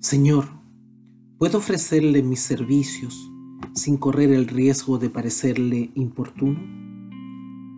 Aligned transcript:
Señor, 0.00 0.44
¿puedo 1.38 1.58
ofrecerle 1.58 2.22
mis 2.22 2.38
servicios 2.38 3.32
sin 3.74 3.96
correr 3.96 4.30
el 4.30 4.46
riesgo 4.46 4.96
de 4.96 5.10
parecerle 5.10 5.90
importuno? 5.96 6.60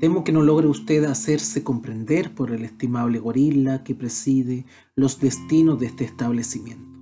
Temo 0.00 0.22
que 0.22 0.30
no 0.30 0.42
logre 0.42 0.67
usted 0.67 1.04
hacerse 1.04 1.64
comprender 1.64 2.35
por 2.35 2.53
el 2.53 2.62
estimable 2.62 3.21
gorila 3.21 3.83
que 3.85 3.94
preside 3.94 4.67
los 4.94 5.19
destinos 5.19 5.80
de 5.80 5.87
este 5.87 6.04
establecimiento. 6.04 6.94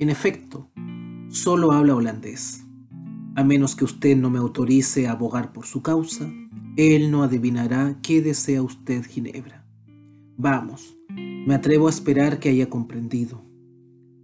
En 0.00 0.10
efecto, 0.10 0.68
solo 1.28 1.70
habla 1.70 1.94
holandés. 1.94 2.64
A 3.36 3.44
menos 3.44 3.76
que 3.76 3.84
usted 3.84 4.16
no 4.16 4.30
me 4.30 4.40
autorice 4.40 5.06
a 5.06 5.12
abogar 5.12 5.52
por 5.52 5.64
su 5.64 5.80
causa, 5.80 6.28
él 6.76 7.12
no 7.12 7.22
adivinará 7.22 8.00
qué 8.02 8.20
desea 8.20 8.62
usted, 8.62 9.04
Ginebra. 9.04 9.64
Vamos, 10.36 10.98
me 11.08 11.54
atrevo 11.54 11.86
a 11.86 11.90
esperar 11.90 12.40
que 12.40 12.48
haya 12.48 12.68
comprendido. 12.68 13.47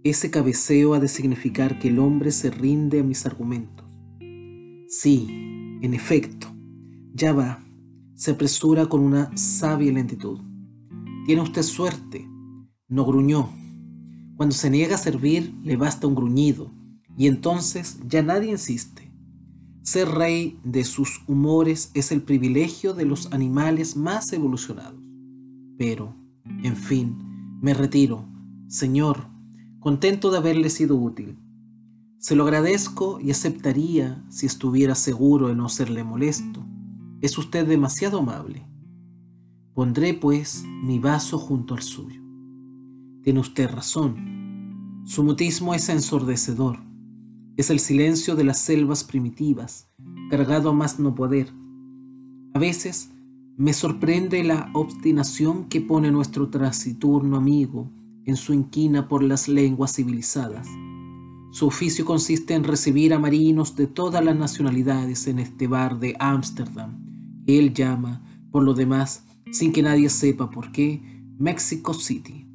Ese 0.05 0.29
cabeceo 0.29 0.93
ha 0.93 0.99
de 0.99 1.07
significar 1.07 1.79
que 1.79 1.87
el 1.87 1.97
hombre 1.97 2.29
se 2.29 2.51
rinde 2.51 2.99
a 2.99 3.03
mis 3.03 3.25
argumentos. 3.25 3.87
Sí, 4.87 5.25
en 5.81 5.95
efecto, 5.95 6.45
ya 7.15 7.33
va, 7.33 7.65
se 8.13 8.29
apresura 8.29 8.85
con 8.85 9.01
una 9.01 9.35
sabia 9.35 9.91
lentitud. 9.91 10.39
Tiene 11.25 11.41
usted 11.41 11.63
suerte, 11.63 12.23
no 12.87 13.03
gruñó. 13.03 13.49
Cuando 14.37 14.53
se 14.53 14.69
niega 14.69 14.93
a 14.93 14.99
servir, 14.99 15.55
le 15.63 15.75
basta 15.75 16.05
un 16.05 16.13
gruñido, 16.13 16.71
y 17.17 17.25
entonces 17.25 17.97
ya 18.07 18.21
nadie 18.21 18.51
insiste. 18.51 19.11
Ser 19.81 20.07
rey 20.09 20.59
de 20.63 20.83
sus 20.83 21.23
humores 21.27 21.89
es 21.95 22.11
el 22.11 22.21
privilegio 22.21 22.93
de 22.93 23.05
los 23.05 23.33
animales 23.33 23.95
más 23.95 24.31
evolucionados. 24.33 25.01
Pero, 25.79 26.15
en 26.61 26.75
fin, 26.75 27.57
me 27.59 27.73
retiro. 27.73 28.29
Señor, 28.67 29.33
contento 29.85 30.31
de 30.31 30.39
haberle 30.39 30.71
sido 30.71 30.95
útil. 30.95 31.37
Se 32.17 32.35
lo 32.35 32.45
agradezco 32.45 33.19
y 33.19 33.29
aceptaría 33.29 34.25
si 34.29 34.47
estuviera 34.47 34.95
seguro 34.95 35.49
de 35.49 35.53
no 35.53 35.69
serle 35.69 36.03
molesto. 36.03 36.65
Es 37.21 37.37
usted 37.37 37.67
demasiado 37.67 38.17
amable. 38.17 38.67
Pondré, 39.75 40.15
pues, 40.15 40.63
mi 40.81 40.97
vaso 40.97 41.37
junto 41.37 41.75
al 41.75 41.83
suyo. 41.83 42.19
Tiene 43.21 43.39
usted 43.39 43.69
razón. 43.69 45.03
Su 45.05 45.23
mutismo 45.23 45.75
es 45.75 45.87
ensordecedor. 45.87 46.79
Es 47.55 47.69
el 47.69 47.79
silencio 47.79 48.35
de 48.35 48.43
las 48.43 48.57
selvas 48.57 49.03
primitivas, 49.03 49.91
cargado 50.31 50.71
a 50.71 50.73
más 50.73 50.99
no 50.99 51.13
poder. 51.13 51.53
A 52.55 52.57
veces 52.57 53.11
me 53.55 53.71
sorprende 53.71 54.43
la 54.43 54.71
obstinación 54.73 55.65
que 55.65 55.79
pone 55.79 56.09
nuestro 56.09 56.49
transiturno 56.49 57.37
amigo 57.37 57.91
en 58.25 58.35
su 58.35 58.53
inquina 58.53 59.07
por 59.07 59.23
las 59.23 59.47
lenguas 59.47 59.95
civilizadas. 59.95 60.67
Su 61.51 61.67
oficio 61.67 62.05
consiste 62.05 62.53
en 62.53 62.63
recibir 62.63 63.13
a 63.13 63.19
marinos 63.19 63.75
de 63.75 63.87
todas 63.87 64.23
las 64.23 64.35
nacionalidades 64.35 65.27
en 65.27 65.39
este 65.39 65.67
bar 65.67 65.99
de 65.99 66.15
Ámsterdam, 66.19 67.43
que 67.45 67.59
él 67.59 67.73
llama, 67.73 68.23
por 68.51 68.63
lo 68.63 68.73
demás, 68.73 69.25
sin 69.51 69.71
que 69.71 69.81
nadie 69.81 70.09
sepa 70.09 70.49
por 70.49 70.71
qué, 70.71 71.01
Mexico 71.37 71.93
City. 71.93 72.47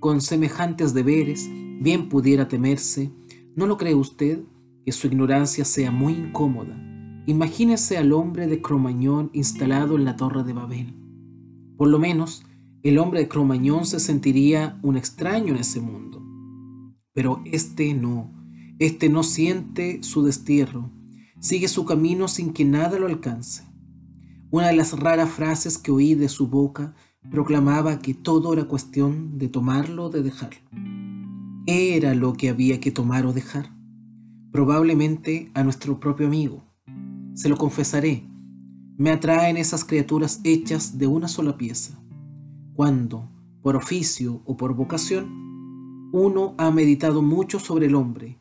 Con 0.00 0.20
semejantes 0.20 0.94
deberes, 0.94 1.48
bien 1.80 2.08
pudiera 2.08 2.48
temerse, 2.48 3.12
¿no 3.56 3.66
lo 3.66 3.76
cree 3.76 3.94
usted? 3.94 4.42
Que 4.84 4.92
su 4.92 5.06
ignorancia 5.06 5.64
sea 5.64 5.90
muy 5.90 6.12
incómoda 6.14 6.84
Imagínese 7.26 7.96
al 7.96 8.12
hombre 8.12 8.46
de 8.46 8.60
Cromañón 8.60 9.30
instalado 9.32 9.96
en 9.96 10.04
la 10.04 10.14
torre 10.14 10.44
de 10.44 10.52
Babel. 10.52 10.94
Por 11.78 11.88
lo 11.88 11.98
menos, 11.98 12.44
el 12.84 12.98
hombre 12.98 13.20
de 13.20 13.28
Cromañón 13.28 13.86
se 13.86 13.98
sentiría 13.98 14.78
un 14.82 14.98
extraño 14.98 15.54
en 15.54 15.60
ese 15.60 15.80
mundo. 15.80 16.22
Pero 17.14 17.40
este 17.46 17.94
no, 17.94 18.30
este 18.78 19.08
no 19.08 19.22
siente 19.22 20.02
su 20.02 20.22
destierro, 20.22 20.90
sigue 21.40 21.68
su 21.68 21.86
camino 21.86 22.28
sin 22.28 22.52
que 22.52 22.66
nada 22.66 22.98
lo 22.98 23.06
alcance. 23.06 23.64
Una 24.50 24.68
de 24.68 24.76
las 24.76 24.98
raras 24.98 25.30
frases 25.30 25.78
que 25.78 25.92
oí 25.92 26.14
de 26.14 26.28
su 26.28 26.48
boca 26.48 26.94
proclamaba 27.30 28.00
que 28.00 28.12
todo 28.12 28.52
era 28.52 28.64
cuestión 28.64 29.38
de 29.38 29.48
tomarlo 29.48 30.04
o 30.04 30.10
de 30.10 30.22
dejarlo. 30.22 30.60
¿Qué 31.66 31.96
era 31.96 32.14
lo 32.14 32.34
que 32.34 32.50
había 32.50 32.80
que 32.80 32.90
tomar 32.90 33.24
o 33.24 33.32
dejar? 33.32 33.74
Probablemente 34.52 35.50
a 35.54 35.64
nuestro 35.64 35.98
propio 35.98 36.26
amigo, 36.26 36.62
se 37.32 37.48
lo 37.48 37.56
confesaré, 37.56 38.28
me 38.98 39.10
atraen 39.10 39.56
esas 39.56 39.84
criaturas 39.84 40.40
hechas 40.44 40.98
de 40.98 41.06
una 41.06 41.28
sola 41.28 41.56
pieza. 41.56 42.03
Cuando, 42.74 43.30
por 43.62 43.76
oficio 43.76 44.42
o 44.44 44.56
por 44.56 44.74
vocación, 44.74 46.10
uno 46.12 46.54
ha 46.58 46.70
meditado 46.70 47.22
mucho 47.22 47.58
sobre 47.58 47.86
el 47.86 47.94
hombre, 47.94 48.38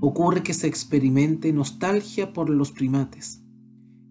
ocurre 0.00 0.42
que 0.42 0.54
se 0.54 0.66
experimente 0.66 1.52
nostalgia 1.52 2.32
por 2.32 2.50
los 2.50 2.72
primates. 2.72 3.42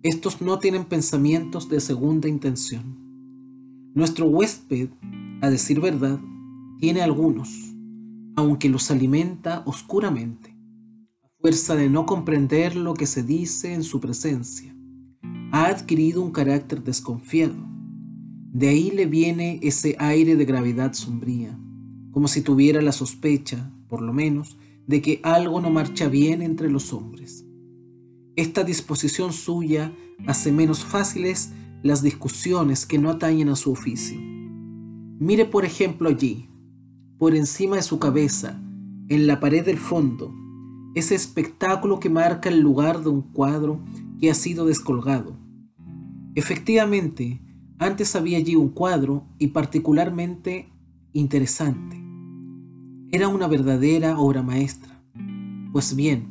Estos 0.02 0.42
no 0.42 0.60
tienen 0.60 0.86
pensamientos 0.86 1.68
de 1.70 1.82
segunda 1.82 2.30
intención. 2.30 3.92
Nuestro 3.94 4.28
huésped, 4.28 4.90
a 5.42 5.50
decir 5.50 5.82
verdad, 5.82 6.20
tiene 6.80 7.02
algunos, 7.02 7.50
aunque 8.36 8.70
los 8.70 8.90
alimenta 8.92 9.64
oscuramente 9.66 10.60
fuerza 11.42 11.76
de 11.76 11.90
no 11.90 12.06
comprender 12.06 12.76
lo 12.76 12.94
que 12.94 13.06
se 13.06 13.24
dice 13.24 13.74
en 13.74 13.84
su 13.84 14.02
presencia, 14.02 14.76
ha 15.54 15.68
adquirido 15.68 16.22
un 16.22 16.32
carácter 16.32 16.84
desconfiado. 16.84 17.56
De 18.52 18.68
ahí 18.68 18.90
le 18.90 19.06
viene 19.06 19.60
ese 19.62 19.96
aire 20.00 20.36
de 20.36 20.46
gravedad 20.46 20.94
sombría, 20.94 21.58
como 22.12 22.28
si 22.28 22.42
tuviera 22.42 22.82
la 22.82 22.92
sospecha, 22.92 23.72
por 23.88 24.02
lo 24.02 24.12
menos, 24.12 24.58
de 24.88 25.04
que 25.04 25.20
algo 25.24 25.62
no 25.62 25.70
marcha 25.70 26.08
bien 26.08 26.42
entre 26.42 26.70
los 26.70 26.92
hombres. 26.92 27.46
Esta 28.36 28.64
disposición 28.64 29.34
suya 29.34 29.94
hace 30.26 30.52
menos 30.52 30.84
fáciles 30.84 31.52
las 31.84 32.02
discusiones 32.02 32.88
que 32.88 32.98
no 32.98 33.12
atañen 33.12 33.50
a 33.50 33.56
su 33.56 33.72
oficio. 33.72 34.20
Mire 34.20 35.46
por 35.46 35.64
ejemplo 35.64 36.10
allí, 36.10 36.50
por 37.20 37.36
encima 37.36 37.76
de 37.76 37.84
su 37.84 38.00
cabeza, 38.00 38.60
en 39.10 39.28
la 39.28 39.40
pared 39.40 39.64
del 39.64 39.78
fondo, 39.78 40.34
ese 40.96 41.14
espectáculo 41.14 42.00
que 42.00 42.10
marca 42.10 42.50
el 42.50 42.62
lugar 42.62 43.04
de 43.04 43.10
un 43.10 43.22
cuadro 43.22 43.80
que 44.20 44.32
ha 44.32 44.34
sido 44.34 44.66
descolgado. 44.66 45.38
Efectivamente, 46.34 47.42
antes 47.80 48.16
había 48.16 48.38
allí 48.38 48.56
un 48.56 48.70
cuadro 48.70 49.24
y 49.38 49.48
particularmente 49.48 50.70
interesante. 51.14 51.98
Era 53.12 53.30
una 53.30 53.48
verdadera 53.48 54.20
obra 54.20 54.44
maestra. 54.44 55.02
Pues 55.72 55.96
bien, 55.96 56.28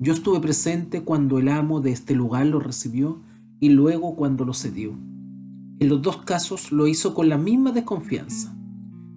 yo 0.00 0.12
estuve 0.12 0.40
presente 0.40 1.02
cuando 1.02 1.38
el 1.38 1.48
amo 1.48 1.80
de 1.80 1.90
este 1.90 2.14
lugar 2.14 2.46
lo 2.46 2.60
recibió 2.60 3.20
y 3.58 3.70
luego 3.70 4.14
cuando 4.14 4.44
lo 4.44 4.54
cedió. 4.54 4.92
En 5.80 5.88
los 5.88 6.00
dos 6.00 6.18
casos 6.18 6.70
lo 6.70 6.86
hizo 6.86 7.14
con 7.14 7.28
la 7.28 7.36
misma 7.36 7.72
desconfianza, 7.72 8.56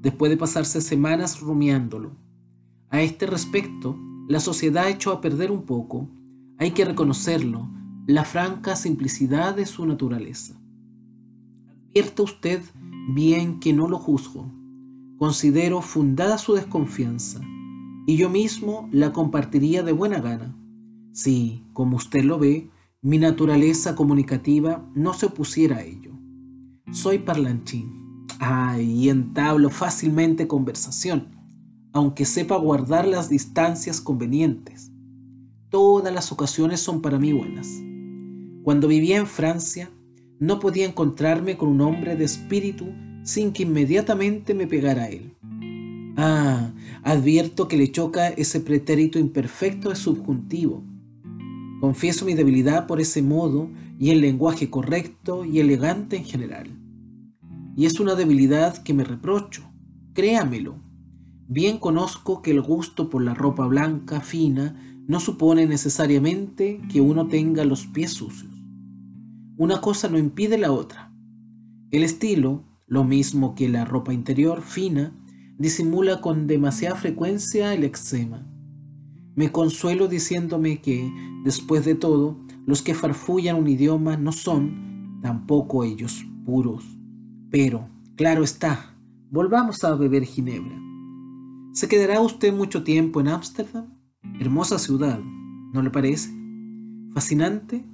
después 0.01 0.31
de 0.31 0.37
pasarse 0.37 0.81
semanas 0.81 1.39
rumiándolo. 1.39 2.17
A 2.89 3.01
este 3.01 3.27
respecto, 3.27 3.95
la 4.27 4.39
sociedad 4.39 4.89
echó 4.89 5.11
a 5.11 5.21
perder 5.21 5.51
un 5.51 5.63
poco, 5.63 6.09
hay 6.57 6.71
que 6.71 6.85
reconocerlo, 6.85 7.69
la 8.07 8.23
franca 8.23 8.75
simplicidad 8.75 9.55
de 9.55 9.67
su 9.67 9.85
naturaleza. 9.85 10.59
Usted 12.17 12.61
bien 13.09 13.59
que 13.59 13.73
no 13.73 13.87
lo 13.87 13.97
juzgo. 13.97 14.51
Considero 15.17 15.81
fundada 15.81 16.37
su 16.37 16.53
desconfianza 16.53 17.41
y 18.07 18.17
yo 18.17 18.29
mismo 18.29 18.89
la 18.91 19.13
compartiría 19.13 19.83
de 19.83 19.91
buena 19.91 20.19
gana. 20.19 20.55
Si, 21.13 21.63
como 21.73 21.97
usted 21.97 22.23
lo 22.23 22.39
ve, 22.39 22.69
mi 23.01 23.17
naturaleza 23.17 23.95
comunicativa 23.95 24.89
no 24.93 25.13
se 25.13 25.27
opusiera 25.27 25.77
a 25.77 25.83
ello. 25.83 26.11
Soy 26.91 27.19
parlanchín. 27.19 28.25
Ay, 28.39 28.91
y 28.91 29.09
entablo 29.09 29.69
fácilmente 29.69 30.47
conversación 30.47 31.35
aunque 31.95 32.25
sepa 32.25 32.57
guardar 32.57 33.07
las 33.07 33.29
distancias 33.29 34.01
convenientes. 34.01 34.91
Todas 35.69 36.13
las 36.13 36.29
ocasiones 36.33 36.81
son 36.81 37.01
para 37.01 37.19
mí 37.19 37.31
buenas. 37.31 37.69
Cuando 38.63 38.89
vivía 38.89 39.15
en 39.15 39.25
Francia, 39.25 39.89
no 40.39 40.59
podía 40.59 40.85
encontrarme 40.85 41.57
con 41.57 41.69
un 41.69 41.81
hombre 41.81 42.15
de 42.15 42.25
espíritu 42.25 42.87
sin 43.23 43.51
que 43.51 43.63
inmediatamente 43.63 44.53
me 44.53 44.67
pegara 44.67 45.03
a 45.03 45.09
él. 45.09 45.33
Ah, 46.17 46.71
advierto 47.03 47.67
que 47.67 47.77
le 47.77 47.91
choca 47.91 48.29
ese 48.29 48.59
pretérito 48.59 49.19
imperfecto 49.19 49.89
de 49.89 49.95
subjuntivo. 49.95 50.83
Confieso 51.81 52.25
mi 52.25 52.33
debilidad 52.33 52.87
por 52.87 53.01
ese 53.01 53.21
modo 53.21 53.69
y 53.99 54.11
el 54.11 54.21
lenguaje 54.21 54.69
correcto 54.69 55.45
y 55.45 55.59
elegante 55.59 56.17
en 56.17 56.25
general. 56.25 56.69
Y 57.75 57.85
es 57.85 57.99
una 57.99 58.15
debilidad 58.15 58.81
que 58.83 58.93
me 58.93 59.03
reprocho, 59.03 59.63
créamelo, 60.13 60.85
Bien 61.47 61.77
conozco 61.77 62.41
que 62.41 62.49
el 62.49 62.61
gusto 62.61 63.07
por 63.07 63.23
la 63.23 63.35
ropa 63.35 63.67
blanca 63.67 64.19
fina 64.19 64.75
no 65.07 65.19
supone 65.19 65.67
necesariamente 65.67 66.81
que 66.91 67.01
uno 67.01 67.27
tenga 67.27 67.63
los 67.65 67.85
pies 67.85 68.13
sucios. 68.13 68.54
Una 69.57 69.79
cosa 69.79 70.09
no 70.09 70.17
impide 70.17 70.57
la 70.57 70.73
otra. 70.73 71.13
El 71.89 72.03
estilo, 72.03 72.65
lo 72.87 73.05
mismo 73.05 73.55
que 73.55 73.69
la 73.69 73.85
ropa 73.85 74.13
interior 74.13 74.61
fina, 74.61 75.15
disimula 75.57 76.19
con 76.19 76.45
demasiada 76.45 76.97
frecuencia 76.97 77.73
el 77.73 77.85
eczema. 77.85 78.45
Me 79.33 79.53
consuelo 79.53 80.09
diciéndome 80.09 80.81
que, 80.81 81.09
después 81.45 81.85
de 81.85 81.95
todo, 81.95 82.37
los 82.65 82.81
que 82.81 82.93
farfullan 82.93 83.55
un 83.55 83.67
idioma 83.69 84.17
no 84.17 84.33
son, 84.33 85.19
tampoco 85.21 85.85
ellos, 85.85 86.25
puros. 86.45 86.83
Pero, 87.49 87.87
claro 88.17 88.43
está, 88.43 88.97
volvamos 89.31 89.85
a 89.85 89.95
beber 89.95 90.25
ginebra. 90.25 90.77
¿Se 91.71 91.87
quedará 91.87 92.19
usted 92.19 92.53
mucho 92.53 92.83
tiempo 92.83 93.21
en 93.21 93.29
Ámsterdam? 93.29 93.97
Hermosa 94.39 94.79
ciudad, 94.79 95.21
¿no 95.73 95.81
le 95.81 95.91
parece? 95.91 96.29
Fascinante. 97.13 97.85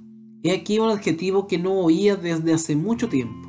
He 0.42 0.52
aquí 0.52 0.78
un 0.78 0.90
adjetivo 0.90 1.46
que 1.46 1.58
no 1.58 1.72
oía 1.72 2.16
desde 2.16 2.52
hace 2.52 2.76
mucho 2.76 3.08
tiempo, 3.08 3.48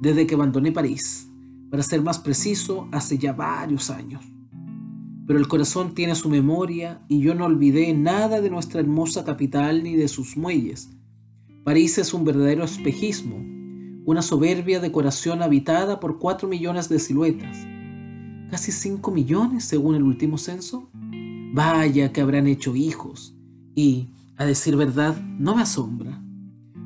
desde 0.00 0.26
que 0.26 0.34
abandoné 0.34 0.72
París, 0.72 1.28
para 1.70 1.82
ser 1.82 2.02
más 2.02 2.18
preciso, 2.18 2.88
hace 2.92 3.18
ya 3.18 3.32
varios 3.32 3.90
años 3.90 4.24
pero 5.28 5.38
el 5.38 5.46
corazón 5.46 5.94
tiene 5.94 6.14
su 6.14 6.30
memoria 6.30 7.02
y 7.06 7.20
yo 7.20 7.34
no 7.34 7.44
olvidé 7.44 7.92
nada 7.92 8.40
de 8.40 8.48
nuestra 8.48 8.80
hermosa 8.80 9.26
capital 9.26 9.82
ni 9.82 9.94
de 9.94 10.08
sus 10.08 10.38
muelles. 10.38 10.88
París 11.64 11.98
es 11.98 12.14
un 12.14 12.24
verdadero 12.24 12.64
espejismo, 12.64 13.36
una 14.06 14.22
soberbia 14.22 14.80
decoración 14.80 15.42
habitada 15.42 16.00
por 16.00 16.18
cuatro 16.18 16.48
millones 16.48 16.88
de 16.88 16.98
siluetas. 16.98 17.58
Casi 18.50 18.72
cinco 18.72 19.10
millones 19.10 19.66
según 19.66 19.96
el 19.96 20.02
último 20.02 20.38
censo. 20.38 20.88
Vaya 21.52 22.10
que 22.10 22.22
habrán 22.22 22.46
hecho 22.46 22.74
hijos. 22.74 23.36
Y, 23.74 24.08
a 24.38 24.46
decir 24.46 24.76
verdad, 24.76 25.20
no 25.38 25.54
me 25.54 25.62
asombra. 25.62 26.22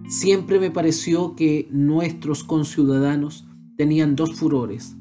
Siempre 0.09 0.59
me 0.59 0.71
pareció 0.71 1.37
que 1.37 1.69
nuestros 1.71 2.43
conciudadanos 2.43 3.47
tenían 3.77 4.17
dos 4.17 4.35
furores, 4.35 4.97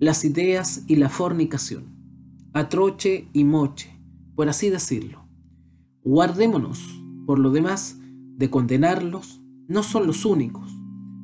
las 0.00 0.24
ideas 0.24 0.84
y 0.86 0.96
la 0.96 1.08
fornicación 1.08 1.94
a 2.54 2.68
troche 2.68 3.28
y 3.32 3.42
moche, 3.42 4.00
por 4.36 4.48
así 4.48 4.70
decirlo. 4.70 5.26
Guardémonos, 6.04 7.02
por 7.26 7.40
lo 7.40 7.50
demás, 7.50 7.98
de 8.36 8.48
condenarlos, 8.48 9.40
no 9.66 9.82
son 9.82 10.06
los 10.06 10.24
únicos. 10.24 10.70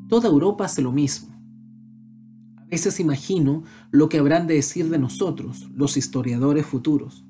Toda 0.09 0.29
Europa 0.29 0.65
hace 0.65 0.83
lo 0.83 0.91
mismo. 0.91 1.29
A 2.57 2.65
veces 2.65 2.99
imagino 2.99 3.63
lo 3.93 4.09
que 4.09 4.19
habrán 4.19 4.49
de 4.49 4.55
decir 4.55 4.91
de 4.91 4.99
nosotros, 4.99 5.71
los 5.73 5.97
historiadores 5.97 6.67
futuros. 6.67 7.25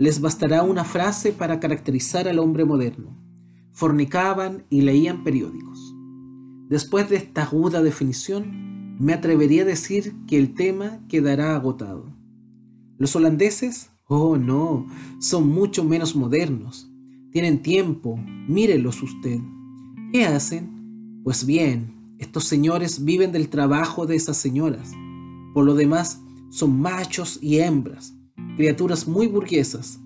Les 0.00 0.22
bastará 0.22 0.62
una 0.62 0.84
frase 0.84 1.30
para 1.30 1.60
caracterizar 1.60 2.26
al 2.26 2.38
hombre 2.38 2.64
moderno. 2.64 3.14
Fornicaban 3.72 4.64
y 4.70 4.80
leían 4.80 5.22
periódicos. 5.24 5.94
Después 6.70 7.10
de 7.10 7.16
esta 7.16 7.42
aguda 7.42 7.82
definición, 7.82 8.96
me 8.98 9.12
atrevería 9.12 9.60
a 9.60 9.66
decir 9.66 10.14
que 10.26 10.38
el 10.38 10.54
tema 10.54 11.06
quedará 11.06 11.54
agotado. 11.54 12.16
Los 12.96 13.14
holandeses, 13.14 13.90
oh 14.08 14.38
no, 14.38 14.86
son 15.18 15.50
mucho 15.50 15.84
menos 15.84 16.16
modernos. 16.16 16.90
Tienen 17.30 17.60
tiempo, 17.60 18.18
mírelos 18.48 19.02
usted. 19.02 19.38
¿Qué 20.12 20.24
hacen? 20.24 21.20
Pues 21.24 21.44
bien, 21.44 22.16
estos 22.18 22.44
señores 22.44 23.04
viven 23.04 23.32
del 23.32 23.50
trabajo 23.50 24.06
de 24.06 24.16
esas 24.16 24.38
señoras. 24.38 24.92
Por 25.52 25.66
lo 25.66 25.74
demás, 25.74 26.22
son 26.48 26.80
machos 26.80 27.38
y 27.42 27.58
hembras, 27.58 28.14
criaturas 28.56 29.06
muy 29.08 29.26
burguesas, 29.26 30.00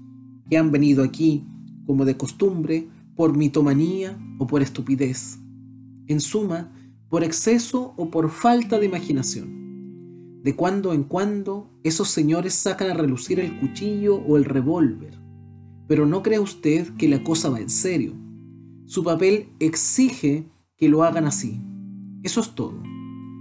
que 0.49 0.57
han 0.57 0.71
venido 0.71 1.03
aquí, 1.03 1.45
como 1.87 2.05
de 2.05 2.17
costumbre, 2.17 2.89
por 3.17 3.37
mitomanía 3.37 4.19
o 4.39 4.47
por 4.47 4.63
estupidez. 4.63 5.39
En 6.07 6.21
suma, 6.21 6.73
por 7.09 7.23
exceso 7.25 7.95
o 7.97 8.11
por 8.11 8.31
falta 8.31 8.79
de 8.79 8.87
imaginación. 8.87 10.43
De 10.43 10.55
cuando 10.57 10.93
en 10.93 11.05
cuando 11.05 11.71
esos 11.83 12.09
señores 12.09 12.55
sacan 12.55 12.91
a 12.91 12.95
relucir 12.95 13.41
el 13.41 13.59
cuchillo 13.59 14.17
o 14.17 14.37
el 14.37 14.45
revólver. 14.45 15.19
Pero 15.87 16.07
no 16.07 16.23
crea 16.23 16.41
usted 16.41 16.89
que 16.97 17.09
la 17.09 17.23
cosa 17.23 17.51
va 17.51 17.61
en 17.61 17.71
serio. 17.71 18.15
Su 18.87 19.05
papel 19.05 19.49
exige 19.61 20.49
que 20.77 20.89
lo 20.89 21.05
hagan 21.05 21.27
así. 21.27 21.61
Eso 22.23 22.41
es 22.41 22.55
todo. 22.55 22.83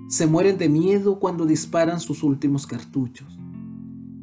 Se 0.08 0.28
mueren 0.28 0.58
de 0.58 0.70
miedo 0.70 1.20
cuando 1.20 1.46
disparan 1.46 2.00
sus 2.00 2.24
últimos 2.24 2.68
cartuchos. 2.68 3.40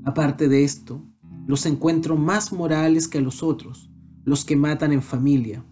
Aparte 0.04 0.48
de 0.48 0.64
esto, 0.64 1.04
los 1.46 1.66
encuentro 1.66 2.16
más 2.16 2.52
morales 2.52 3.08
que 3.08 3.18
a 3.18 3.20
los 3.20 3.42
otros, 3.42 3.90
los 4.24 4.44
que 4.44 4.56
matan 4.56 4.92
en 4.92 5.02
familia. 5.02 5.64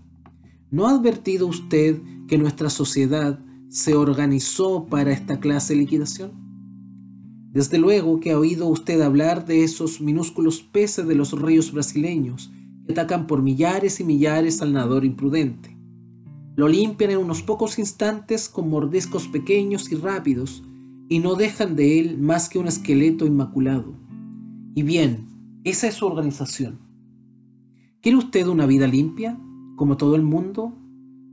¿No 0.70 0.86
ha 0.86 0.90
advertido 0.90 1.46
usted 1.46 2.00
que 2.26 2.36
nuestra 2.36 2.68
sociedad 2.68 3.38
se 3.68 3.94
organizó 3.94 4.86
para 4.86 5.12
esta 5.12 5.40
clase 5.40 5.74
de 5.74 5.80
liquidación? 5.80 6.32
Desde 7.52 7.78
luego 7.78 8.20
que 8.20 8.32
ha 8.32 8.38
oído 8.38 8.66
usted 8.66 9.00
hablar 9.00 9.46
de 9.46 9.64
esos 9.64 10.00
minúsculos 10.00 10.62
peces 10.62 11.06
de 11.06 11.14
los 11.14 11.32
ríos 11.40 11.72
brasileños 11.72 12.52
que 12.84 12.92
atacan 12.92 13.26
por 13.26 13.42
millares 13.42 14.00
y 14.00 14.04
millares 14.04 14.60
al 14.60 14.74
nadador 14.74 15.04
imprudente. 15.04 15.76
Lo 16.56 16.68
limpian 16.68 17.12
en 17.12 17.18
unos 17.18 17.42
pocos 17.42 17.78
instantes 17.78 18.48
con 18.48 18.68
mordiscos 18.68 19.28
pequeños 19.28 19.90
y 19.90 19.94
rápidos 19.94 20.64
y 21.08 21.20
no 21.20 21.34
dejan 21.34 21.76
de 21.76 22.00
él 22.00 22.18
más 22.18 22.48
que 22.48 22.58
un 22.58 22.66
esqueleto 22.66 23.24
inmaculado. 23.24 24.07
Y 24.78 24.84
bien, 24.84 25.26
esa 25.64 25.88
es 25.88 25.94
su 25.94 26.06
organización. 26.06 26.78
¿Quiere 28.00 28.16
usted 28.16 28.46
una 28.46 28.64
vida 28.64 28.86
limpia, 28.86 29.36
como 29.74 29.96
todo 29.96 30.14
el 30.14 30.22
mundo? 30.22 30.72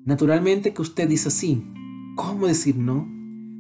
Naturalmente 0.04 0.74
que 0.74 0.82
usted 0.82 1.08
dice 1.08 1.28
así. 1.28 1.64
¿Cómo 2.16 2.48
decir 2.48 2.76
no? 2.76 3.08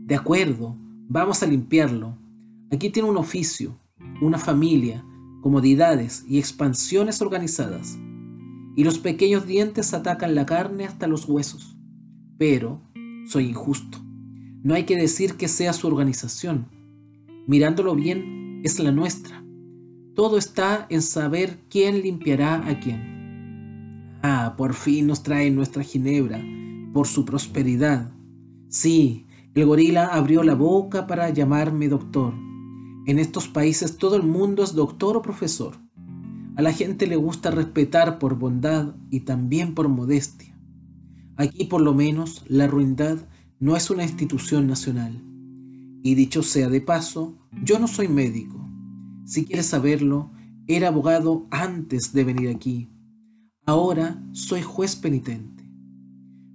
De 0.07 0.15
acuerdo, 0.15 0.75
vamos 1.07 1.43
a 1.43 1.45
limpiarlo 1.45 2.17
Aquí 2.71 2.89
tiene 2.89 3.07
un 3.07 3.17
oficio, 3.17 3.77
una 4.21 4.39
familia, 4.39 5.05
comodidades 5.43 6.25
y 6.27 6.39
expansiones 6.39 7.21
organizadas. 7.21 7.95
Y 8.75 8.85
los 8.85 8.97
pequeños 8.97 9.45
dientes 9.45 9.93
atacan 9.93 10.33
la 10.33 10.47
carne 10.47 10.85
hasta 10.85 11.05
los 11.05 11.29
huesos. 11.29 11.77
Pero 12.39 12.81
soy 13.27 13.49
injusto. 13.49 13.99
No 14.63 14.73
hay 14.73 14.85
que 14.85 14.97
decir 14.97 15.35
que 15.35 15.47
sea 15.47 15.73
su 15.73 15.85
organización. 15.85 16.69
Mirándolo 17.45 17.93
bien, 17.93 18.61
es 18.63 18.79
la 18.79 18.91
nuestra. 18.91 19.44
Todo 20.15 20.37
está 20.37 20.87
en 20.89 21.01
saber 21.01 21.59
quién 21.69 22.01
limpiará 22.01 22.67
a 22.67 22.79
quién. 22.79 24.17
Ah, 24.23 24.55
por 24.57 24.73
fin 24.73 25.07
nos 25.07 25.21
trae 25.23 25.51
nuestra 25.51 25.83
ginebra, 25.83 26.41
por 26.93 27.07
su 27.07 27.25
prosperidad. 27.25 28.11
Sí, 28.69 29.27
el 29.53 29.65
gorila 29.65 30.07
abrió 30.07 30.41
la 30.43 30.55
boca 30.55 31.05
para 31.05 31.29
llamarme 31.29 31.89
doctor 31.89 32.33
en 33.05 33.19
estos 33.19 33.47
países 33.47 33.97
todo 33.97 34.15
el 34.15 34.23
mundo 34.23 34.63
es 34.63 34.73
doctor 34.73 35.15
o 35.15 35.21
profesor. 35.21 35.75
A 36.55 36.63
la 36.63 36.73
gente 36.73 37.05
le 37.05 37.15
gusta 37.15 37.51
respetar 37.51 38.17
por 38.17 38.39
bondad 38.39 38.95
y 39.11 39.21
también 39.21 39.75
por 39.75 39.89
modestia. 39.89 40.57
Aquí 41.35 41.65
por 41.65 41.81
lo 41.81 41.93
menos 41.93 42.43
la 42.47 42.65
ruindad 42.65 43.19
no 43.59 43.75
es 43.75 43.91
una 43.91 44.03
institución 44.03 44.65
nacional. 44.65 45.21
Y 46.01 46.15
dicho 46.15 46.41
sea 46.41 46.67
de 46.69 46.81
paso, 46.81 47.35
yo 47.63 47.77
no 47.77 47.87
soy 47.87 48.07
médico. 48.07 48.64
Si 49.25 49.45
quieres 49.45 49.65
saberlo, 49.65 50.31
era 50.67 50.89
abogado 50.89 51.47
antes 51.49 52.13
de 52.13 52.23
venir 52.23 52.49
aquí. 52.49 52.89
Ahora 53.65 54.23
soy 54.33 54.61
juez 54.61 54.95
penitente. 54.95 55.63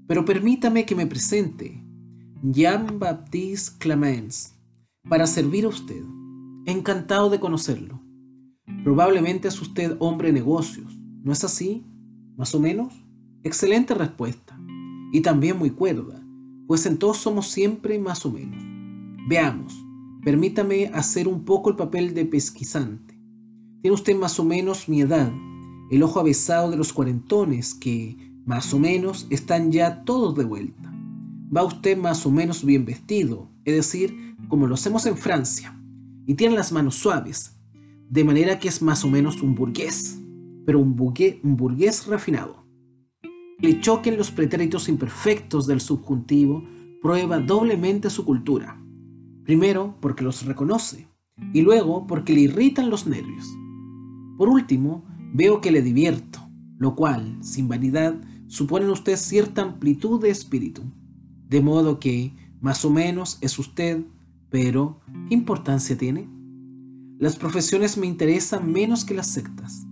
Pero 0.07 0.25
permítame 0.25 0.87
que 0.87 0.95
me 0.95 1.07
presente. 1.07 1.85
Jean-Baptiste 2.43 3.79
Clemens, 3.79 4.55
para 5.09 5.27
servir 5.27 5.65
a 5.65 5.69
usted. 5.69 6.03
Encantado 6.67 7.29
de 7.29 7.41
conocerlo. 7.41 8.01
Probablemente 8.85 9.49
es 9.49 9.61
usted 9.61 9.97
hombre 9.99 10.29
de 10.29 10.35
negocios, 10.35 10.97
¿no 11.23 11.33
es 11.33 11.43
así? 11.45 11.85
¿Más 12.37 12.55
o 12.55 12.61
menos? 12.61 12.95
Excelente 13.43 13.95
respuesta. 13.95 14.59
Y 15.13 15.23
también 15.23 15.59
muy 15.59 15.71
cuerda, 15.71 16.25
pues 16.69 16.87
en 16.87 16.99
todos 16.99 17.17
somos 17.17 17.49
siempre 17.49 17.99
más 17.99 18.25
o 18.25 18.31
menos. 18.31 18.63
Veamos, 19.29 19.75
permítame 20.23 20.91
hacer 20.95 21.29
un 21.29 21.45
poco 21.45 21.71
el 21.71 21.77
papel 21.77 22.15
de 22.15 22.25
pesquisante. 22.25 23.19
Tiene 23.83 23.95
usted 23.95 24.17
más 24.17 24.39
o 24.39 24.45
menos 24.45 24.89
mi 24.89 25.01
edad, 25.01 25.33
el 25.91 26.03
ojo 26.03 26.21
avesado 26.21 26.71
de 26.71 26.77
los 26.77 26.93
cuarentones 26.93 27.75
que, 27.75 28.17
más 28.45 28.73
o 28.75 28.79
menos, 28.79 29.27
están 29.31 29.73
ya 29.73 30.05
todos 30.05 30.37
de 30.37 30.45
vuelta. 30.45 30.93
Va 31.55 31.65
usted 31.65 31.97
más 31.97 32.25
o 32.27 32.31
menos 32.31 32.65
bien 32.65 32.85
vestido, 32.85 33.51
es 33.65 33.75
decir, 33.75 34.37
como 34.49 34.67
lo 34.67 34.75
hacemos 34.75 35.07
en 35.07 35.17
Francia 35.17 35.77
y 36.27 36.35
tiene 36.35 36.55
las 36.55 36.71
manos 36.71 36.95
suaves, 36.95 37.57
de 38.09 38.25
manera 38.25 38.59
que 38.59 38.69
es 38.69 38.83
más 38.83 39.05
o 39.05 39.11
menos 39.11 39.43
un 39.43 39.55
burgués, 39.55 40.21
pero 40.65 40.79
un, 40.79 40.95
burgués 40.95 42.07
refinado. 42.07 42.65
Le 43.59 43.81
choquen 43.81 44.17
los 44.17 44.31
pretéritos 44.31 44.89
imperfectos 44.89 45.67
del 45.67 45.81
subjuntivo 45.81 46.65
prueba 47.03 47.41
doblemente 47.41 48.11
su 48.11 48.25
cultura. 48.25 48.80
Primero, 49.45 49.97
porque 50.01 50.25
los 50.25 50.45
reconoce, 50.45 51.09
y 51.53 51.63
luego 51.63 52.07
porque 52.07 52.35
le 52.35 52.43
irritan 52.43 52.91
los 52.91 53.07
nervios. 53.07 53.47
Por 54.37 54.49
último, 54.49 55.05
veo 55.33 55.61
que 55.61 55.71
le 55.71 55.83
divierto, 55.83 56.41
lo 56.79 56.95
cual, 56.95 57.39
sin 57.43 57.69
vanidad, 57.69 58.21
supone 58.47 58.85
en 58.87 58.93
usted 58.93 59.17
cierta 59.17 59.63
amplitud 59.63 60.21
de 60.21 60.31
espíritu. 60.31 60.83
De 61.49 61.61
modo 61.61 61.99
que, 61.99 62.35
más 62.61 62.85
o 62.85 62.91
menos, 62.91 63.39
es 63.41 63.59
usted 63.59 64.05
pero, 64.51 65.01
¿qué 65.29 65.35
importancia 65.35 65.97
tiene? 65.97 66.29
Las 67.19 67.37
profesiones 67.37 67.97
me 67.97 68.07
interesan 68.07 68.71
menos 68.71 69.05
que 69.05 69.15
las 69.15 69.29
sectas. 69.29 69.87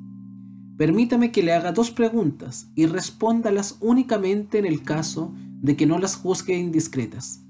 Permítame 0.77 1.33
que 1.33 1.43
le 1.43 1.53
haga 1.53 1.73
dos 1.73 1.91
preguntas 1.91 2.71
y 2.75 2.87
respóndalas 2.87 3.77
únicamente 3.81 4.59
en 4.59 4.67
el 4.67 4.83
caso 4.83 5.33
de 5.61 5.77
que 5.77 5.87
no 5.87 5.99
las 5.99 6.17
juzgue 6.17 6.57
indiscretas. 6.57 7.45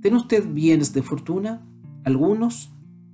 ¿Tiene 0.00 0.16
usted 0.16 0.48
bienes 0.52 0.92
de 0.92 1.02
fortuna? 1.02 1.66
¿Algunos? 2.04 2.70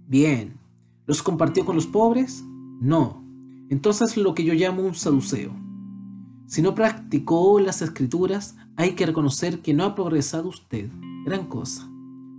Bien. 0.06 0.58
¿Los 1.06 1.22
compartió 1.22 1.64
con 1.64 1.74
los 1.74 1.86
pobres? 1.86 2.44
No. 2.80 3.24
Entonces 3.68 4.16
lo 4.16 4.34
que 4.34 4.44
yo 4.44 4.54
llamo 4.54 4.82
un 4.82 4.94
saduceo. 4.94 5.52
Si 6.46 6.62
no 6.62 6.76
practicó 6.76 7.58
las 7.58 7.82
escrituras, 7.82 8.56
hay 8.76 8.92
que 8.92 9.06
reconocer 9.06 9.62
que 9.62 9.74
no 9.74 9.84
ha 9.84 9.94
progresado 9.96 10.48
usted. 10.48 10.90
Gran 11.24 11.46
cosa. 11.46 11.90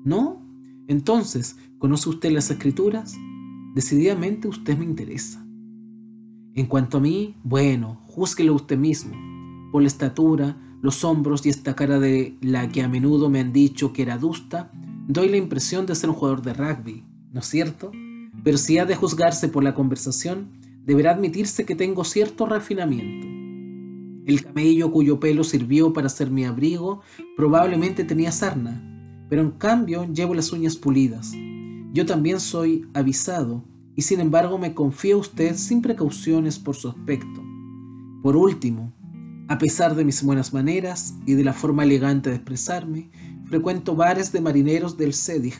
¿No? 0.05 0.41
Entonces, 0.87 1.57
¿conoce 1.77 2.07
usted 2.07 2.31
las 2.31 2.49
escrituras? 2.49 3.15
Decididamente 3.75 4.47
usted 4.47 4.77
me 4.77 4.85
interesa. 4.85 5.45
En 6.53 6.65
cuanto 6.67 6.97
a 6.97 7.01
mí, 7.01 7.35
bueno, 7.43 8.01
júzguelo 8.05 8.55
usted 8.55 8.77
mismo, 8.77 9.13
por 9.71 9.81
la 9.81 9.89
estatura, 9.89 10.57
los 10.81 11.03
hombros 11.03 11.45
y 11.45 11.49
esta 11.49 11.75
cara 11.75 11.99
de 11.99 12.37
la 12.41 12.69
que 12.69 12.83
a 12.83 12.87
menudo 12.87 13.29
me 13.29 13.39
han 13.39 13.53
dicho 13.53 13.93
que 13.93 14.03
era 14.03 14.15
adusta, 14.15 14.71
doy 15.07 15.29
la 15.29 15.37
impresión 15.37 15.85
de 15.85 15.95
ser 15.95 16.09
un 16.09 16.15
jugador 16.15 16.41
de 16.41 16.53
rugby, 16.53 17.03
¿no 17.31 17.39
es 17.39 17.47
cierto? 17.47 17.91
Pero 18.43 18.57
si 18.57 18.77
ha 18.77 18.85
de 18.85 18.95
juzgarse 18.95 19.47
por 19.49 19.63
la 19.63 19.73
conversación, 19.73 20.51
deberá 20.85 21.11
admitirse 21.11 21.65
que 21.65 21.75
tengo 21.75 22.03
cierto 22.03 22.45
refinamiento. 22.45 23.27
El 24.25 24.43
camello 24.43 24.91
cuyo 24.91 25.19
pelo 25.19 25.43
sirvió 25.43 25.93
para 25.93 26.07
hacer 26.07 26.29
mi 26.29 26.43
abrigo 26.43 27.01
probablemente 27.35 28.03
tenía 28.03 28.31
sarna, 28.31 28.83
pero 29.29 29.41
en 29.41 29.51
cambio 29.51 30.05
llevo 30.11 30.33
las 30.33 30.51
uñas 30.51 30.75
pulidas. 30.75 31.33
Yo 31.93 32.05
también 32.05 32.39
soy 32.39 32.85
avisado 32.93 33.63
y 33.95 34.01
sin 34.01 34.19
embargo 34.19 34.57
me 34.57 34.73
confía 34.73 35.15
a 35.15 35.17
usted 35.17 35.55
sin 35.55 35.81
precauciones 35.81 36.59
por 36.59 36.75
su 36.75 36.89
aspecto. 36.89 37.41
Por 38.21 38.35
último, 38.35 38.93
a 39.47 39.57
pesar 39.57 39.95
de 39.95 40.03
mis 40.03 40.23
buenas 40.23 40.53
maneras 40.53 41.15
y 41.25 41.33
de 41.33 41.43
la 41.43 41.53
forma 41.53 41.83
elegante 41.83 42.29
de 42.29 42.35
expresarme, 42.35 43.09
frecuento 43.45 43.95
bares 43.95 44.31
de 44.31 44.41
marineros 44.41 44.97
del 44.97 45.13
Sedig. 45.13 45.59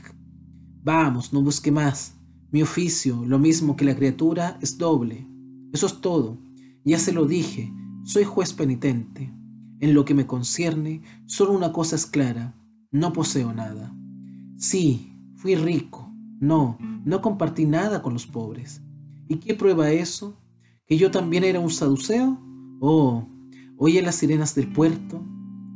Vamos, 0.83 1.31
no 1.31 1.41
busque 1.41 1.71
más. 1.71 2.15
Mi 2.51 2.61
oficio, 2.61 3.23
lo 3.25 3.39
mismo 3.39 3.75
que 3.75 3.85
la 3.85 3.95
criatura, 3.95 4.57
es 4.61 4.77
doble. 4.77 5.27
Eso 5.71 5.87
es 5.87 6.01
todo. 6.01 6.37
Ya 6.83 6.99
se 6.99 7.13
lo 7.13 7.25
dije, 7.25 7.71
soy 8.03 8.23
juez 8.23 8.53
penitente. 8.53 9.33
En 9.79 9.93
lo 9.93 10.05
que 10.05 10.13
me 10.13 10.25
concierne, 10.25 11.01
solo 11.25 11.51
una 11.51 11.71
cosa 11.71 11.95
es 11.95 12.05
clara, 12.05 12.55
no 12.91 13.13
poseo 13.13 13.53
nada. 13.53 13.95
Sí, 14.57 15.13
fui 15.35 15.55
rico, 15.55 16.11
no, 16.39 16.77
no 17.05 17.21
compartí 17.21 17.65
nada 17.65 18.01
con 18.01 18.13
los 18.13 18.25
pobres. 18.25 18.81
¿Y 19.29 19.35
qué 19.37 19.53
prueba 19.53 19.91
eso? 19.91 20.37
¿Que 20.87 20.97
yo 20.97 21.11
también 21.11 21.43
era 21.43 21.59
un 21.59 21.69
saduceo? 21.69 22.39
Oh, 22.79 23.27
oye 23.77 24.01
las 24.01 24.15
sirenas 24.15 24.55
del 24.55 24.71
puerto. 24.71 25.23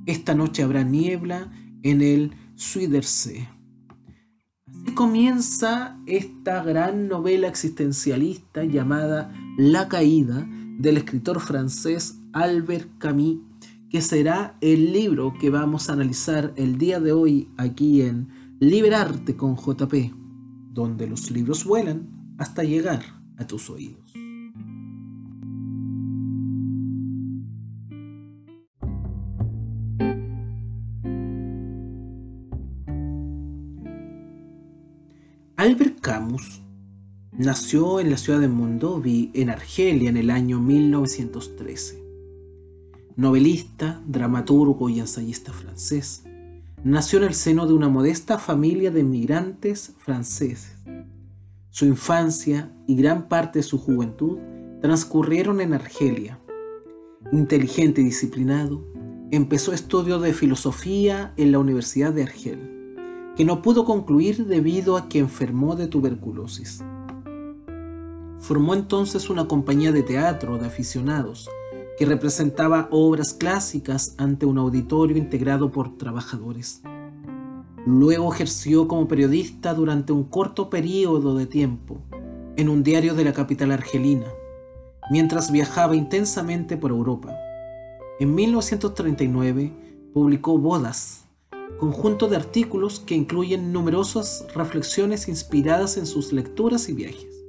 Esta 0.05 0.35
noche 0.35 0.63
habrá 0.63 0.83
niebla 0.83 1.51
en 1.83 2.01
el 2.01 2.31
Suidersee. 2.55 3.47
Así 4.67 4.93
comienza 4.95 5.99
esta 6.05 6.63
gran 6.63 7.07
novela 7.07 7.47
existencialista 7.47 8.63
llamada 8.63 9.33
La 9.57 9.87
caída 9.87 10.47
del 10.79 10.97
escritor 10.97 11.39
francés 11.39 12.19
Albert 12.33 12.97
Camus, 12.97 13.39
que 13.89 14.01
será 14.01 14.57
el 14.61 14.91
libro 14.93 15.33
que 15.39 15.49
vamos 15.49 15.89
a 15.89 15.93
analizar 15.93 16.53
el 16.55 16.77
día 16.77 16.99
de 16.99 17.11
hoy 17.11 17.49
aquí 17.57 18.01
en 18.01 18.29
Liberarte 18.59 19.35
con 19.35 19.55
JP 19.55 20.21
donde 20.73 21.07
los 21.07 21.29
libros 21.31 21.65
vuelan 21.65 22.35
hasta 22.37 22.63
llegar 22.63 23.03
a 23.37 23.45
tus 23.45 23.69
oídos. 23.69 24.00
Albert 35.71 36.01
Camus 36.01 36.61
nació 37.31 38.01
en 38.01 38.09
la 38.09 38.17
ciudad 38.17 38.41
de 38.41 38.49
Mondovi, 38.49 39.31
en 39.33 39.49
Argelia, 39.49 40.09
en 40.09 40.17
el 40.17 40.29
año 40.29 40.59
1913. 40.59 42.03
Novelista, 43.15 44.01
dramaturgo 44.05 44.89
y 44.89 44.99
ensayista 44.99 45.53
francés, 45.53 46.25
Nació 46.83 47.19
en 47.19 47.25
el 47.25 47.35
seno 47.35 47.67
de 47.67 47.73
una 47.73 47.87
modesta 47.87 48.37
familia 48.37 48.91
de 48.91 48.99
inmigrantes 48.99 49.93
franceses. 49.97 50.75
Su 51.69 51.85
infancia 51.85 52.73
y 52.85 52.95
gran 52.95 53.29
parte 53.29 53.59
de 53.59 53.63
su 53.63 53.77
juventud 53.77 54.39
transcurrieron 54.81 55.61
en 55.61 55.73
Argelia. 55.73 56.37
Inteligente 57.31 58.01
y 58.01 58.05
disciplinado, 58.05 58.85
empezó 59.31 59.71
estudios 59.71 60.21
de 60.21 60.33
filosofía 60.33 61.33
en 61.37 61.53
la 61.53 61.59
Universidad 61.59 62.11
de 62.11 62.23
Argel, 62.23 62.80
que 63.35 63.45
no 63.45 63.61
pudo 63.61 63.85
concluir 63.85 64.45
debido 64.45 64.97
a 64.97 65.07
que 65.07 65.19
enfermó 65.19 65.75
de 65.75 65.87
tuberculosis. 65.87 66.83
Formó 68.39 68.73
entonces 68.73 69.29
una 69.29 69.47
compañía 69.47 69.91
de 69.91 70.03
teatro 70.03 70.57
de 70.57 70.65
aficionados 70.67 71.49
que 71.97 72.05
representaba 72.05 72.87
obras 72.91 73.33
clásicas 73.33 74.15
ante 74.17 74.45
un 74.45 74.57
auditorio 74.57 75.17
integrado 75.17 75.71
por 75.71 75.97
trabajadores. 75.97 76.81
Luego 77.85 78.33
ejerció 78.33 78.87
como 78.87 79.07
periodista 79.07 79.73
durante 79.73 80.13
un 80.13 80.23
corto 80.23 80.69
periodo 80.69 81.35
de 81.35 81.45
tiempo 81.45 82.01
en 82.55 82.69
un 82.69 82.83
diario 82.83 83.15
de 83.15 83.23
la 83.23 83.33
capital 83.33 83.71
argelina, 83.71 84.27
mientras 85.09 85.51
viajaba 85.51 85.95
intensamente 85.95 86.77
por 86.77 86.91
Europa. 86.91 87.35
En 88.19 88.35
1939 88.35 89.73
publicó 90.13 90.57
Bodas, 90.57 91.25
conjunto 91.81 92.27
de 92.27 92.35
artículos 92.35 92.99
que 92.99 93.15
incluyen 93.15 93.73
numerosas 93.73 94.45
reflexiones 94.53 95.27
inspiradas 95.27 95.97
en 95.97 96.05
sus 96.05 96.31
lecturas 96.31 96.87
y 96.89 96.93
viajes. 96.93 97.43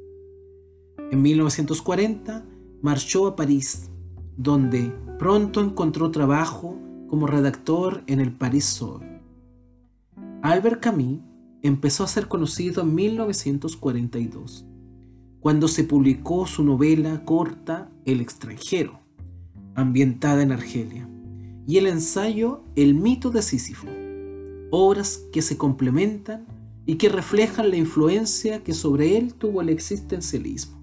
En 1.10 1.20
1940 1.20 2.42
marchó 2.80 3.26
a 3.26 3.36
París 3.36 3.90
donde 4.38 4.90
pronto 5.18 5.60
encontró 5.60 6.10
trabajo 6.10 6.78
como 7.08 7.26
redactor 7.26 8.04
en 8.06 8.20
el 8.20 8.32
Paris 8.32 8.64
Soir. 8.64 9.20
Albert 10.40 10.80
Camus 10.80 11.20
empezó 11.60 12.02
a 12.02 12.08
ser 12.08 12.26
conocido 12.26 12.80
en 12.80 12.94
1942, 12.94 14.64
cuando 15.40 15.68
se 15.68 15.84
publicó 15.84 16.46
su 16.46 16.64
novela 16.64 17.22
corta 17.26 17.90
El 18.06 18.22
extranjero, 18.22 18.98
ambientada 19.74 20.42
en 20.42 20.52
Argelia, 20.52 21.06
y 21.66 21.76
el 21.76 21.86
ensayo 21.86 22.64
El 22.76 22.94
mito 22.94 23.30
de 23.30 23.42
Sísifo, 23.42 23.88
obras 24.74 25.26
que 25.32 25.42
se 25.42 25.58
complementan 25.58 26.46
y 26.86 26.96
que 26.96 27.10
reflejan 27.10 27.70
la 27.70 27.76
influencia 27.76 28.64
que 28.64 28.72
sobre 28.72 29.18
él 29.18 29.34
tuvo 29.34 29.60
el 29.60 29.68
existencialismo. 29.68 30.82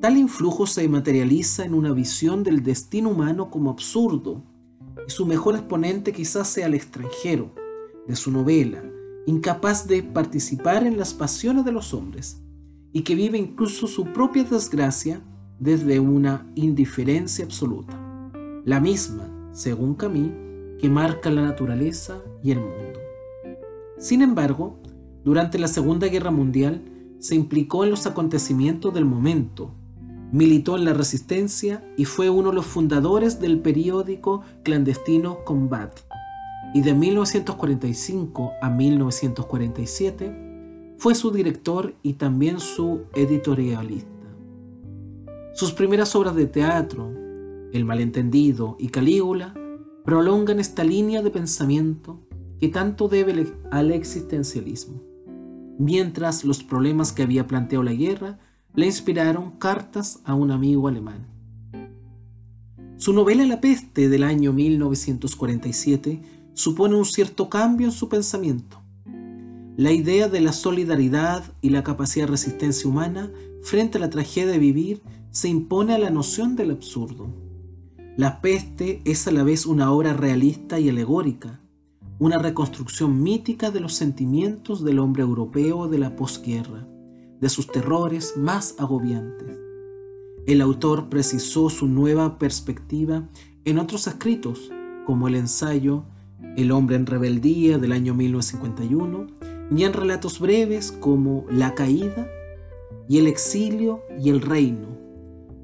Tal 0.00 0.16
influjo 0.16 0.66
se 0.66 0.88
materializa 0.88 1.66
en 1.66 1.74
una 1.74 1.92
visión 1.92 2.42
del 2.42 2.62
destino 2.62 3.10
humano 3.10 3.50
como 3.50 3.70
absurdo, 3.70 4.42
y 5.06 5.10
su 5.10 5.26
mejor 5.26 5.56
exponente 5.56 6.12
quizás 6.12 6.48
sea 6.48 6.66
el 6.66 6.74
extranjero, 6.74 7.54
de 8.08 8.16
su 8.16 8.30
novela, 8.30 8.82
incapaz 9.26 9.86
de 9.86 10.02
participar 10.02 10.86
en 10.86 10.96
las 10.96 11.12
pasiones 11.12 11.66
de 11.66 11.72
los 11.72 11.92
hombres, 11.92 12.40
y 12.92 13.02
que 13.02 13.14
vive 13.14 13.36
incluso 13.36 13.86
su 13.86 14.06
propia 14.06 14.44
desgracia 14.44 15.22
desde 15.58 16.00
una 16.00 16.50
indiferencia 16.54 17.44
absoluta, 17.44 18.00
la 18.64 18.80
misma, 18.80 19.50
según 19.52 19.94
Camus, 19.94 20.43
que 20.80 20.88
marca 20.88 21.30
la 21.30 21.42
naturaleza 21.42 22.22
y 22.42 22.52
el 22.52 22.60
mundo. 22.60 23.00
Sin 23.98 24.22
embargo, 24.22 24.78
durante 25.24 25.58
la 25.58 25.68
Segunda 25.68 26.08
Guerra 26.08 26.30
Mundial 26.30 26.82
se 27.18 27.34
implicó 27.34 27.84
en 27.84 27.90
los 27.90 28.06
acontecimientos 28.06 28.92
del 28.92 29.04
momento, 29.04 29.72
Militó 30.34 30.76
en 30.76 30.84
la 30.84 30.92
resistencia 30.94 31.84
y 31.96 32.06
fue 32.06 32.28
uno 32.28 32.50
de 32.50 32.56
los 32.56 32.66
fundadores 32.66 33.38
del 33.38 33.60
periódico 33.60 34.42
clandestino 34.64 35.44
Combat. 35.44 35.96
Y 36.74 36.80
de 36.80 36.92
1945 36.92 38.50
a 38.60 38.68
1947 38.68 40.96
fue 40.98 41.14
su 41.14 41.30
director 41.30 41.94
y 42.02 42.14
también 42.14 42.58
su 42.58 43.02
editorialista. 43.14 44.10
Sus 45.52 45.70
primeras 45.70 46.16
obras 46.16 46.34
de 46.34 46.46
teatro, 46.46 47.12
El 47.72 47.84
malentendido 47.84 48.74
y 48.80 48.88
Calígula, 48.88 49.54
prolongan 50.04 50.60
esta 50.60 50.84
línea 50.84 51.22
de 51.22 51.30
pensamiento 51.30 52.20
que 52.60 52.68
tanto 52.68 53.08
debe 53.08 53.52
al 53.70 53.90
existencialismo, 53.90 55.02
mientras 55.78 56.44
los 56.44 56.62
problemas 56.62 57.12
que 57.12 57.22
había 57.22 57.46
planteado 57.46 57.82
la 57.82 57.94
guerra 57.94 58.38
le 58.74 58.86
inspiraron 58.86 59.52
cartas 59.52 60.20
a 60.24 60.34
un 60.34 60.50
amigo 60.50 60.88
alemán. 60.88 61.26
Su 62.98 63.12
novela 63.12 63.44
La 63.46 63.60
peste 63.60 64.08
del 64.08 64.24
año 64.24 64.52
1947 64.52 66.22
supone 66.52 66.96
un 66.96 67.04
cierto 67.04 67.48
cambio 67.48 67.86
en 67.86 67.92
su 67.92 68.08
pensamiento. 68.08 68.80
la 69.76 69.90
idea 69.90 70.28
de 70.28 70.40
la 70.40 70.52
solidaridad 70.52 71.42
y 71.60 71.70
la 71.70 71.82
capacidad 71.82 72.26
de 72.26 72.30
resistencia 72.30 72.88
humana 72.88 73.32
frente 73.60 73.98
a 73.98 74.00
la 74.00 74.08
tragedia 74.08 74.52
de 74.52 74.58
vivir 74.58 75.02
se 75.32 75.48
impone 75.48 75.94
a 75.94 75.98
la 75.98 76.10
noción 76.10 76.54
del 76.54 76.70
absurdo. 76.70 77.43
La 78.16 78.40
peste 78.40 79.02
es 79.04 79.26
a 79.26 79.32
la 79.32 79.42
vez 79.42 79.66
una 79.66 79.90
obra 79.90 80.12
realista 80.12 80.78
y 80.78 80.88
alegórica, 80.88 81.58
una 82.20 82.38
reconstrucción 82.38 83.20
mítica 83.20 83.72
de 83.72 83.80
los 83.80 83.94
sentimientos 83.94 84.84
del 84.84 85.00
hombre 85.00 85.24
europeo 85.24 85.88
de 85.88 85.98
la 85.98 86.14
posguerra, 86.14 86.86
de 87.40 87.48
sus 87.48 87.66
terrores 87.66 88.34
más 88.36 88.76
agobiantes. 88.78 89.58
El 90.46 90.60
autor 90.60 91.08
precisó 91.08 91.68
su 91.70 91.88
nueva 91.88 92.38
perspectiva 92.38 93.28
en 93.64 93.80
otros 93.80 94.06
escritos, 94.06 94.70
como 95.04 95.26
el 95.26 95.34
ensayo 95.34 96.04
El 96.56 96.70
hombre 96.70 96.94
en 96.94 97.06
rebeldía 97.06 97.78
del 97.78 97.90
año 97.90 98.14
1951, 98.14 99.26
y 99.76 99.82
en 99.82 99.92
relatos 99.92 100.38
breves 100.38 100.92
como 100.92 101.46
La 101.50 101.74
caída 101.74 102.28
y 103.08 103.18
El 103.18 103.26
exilio 103.26 104.02
y 104.22 104.30
El 104.30 104.40
reino, 104.40 105.03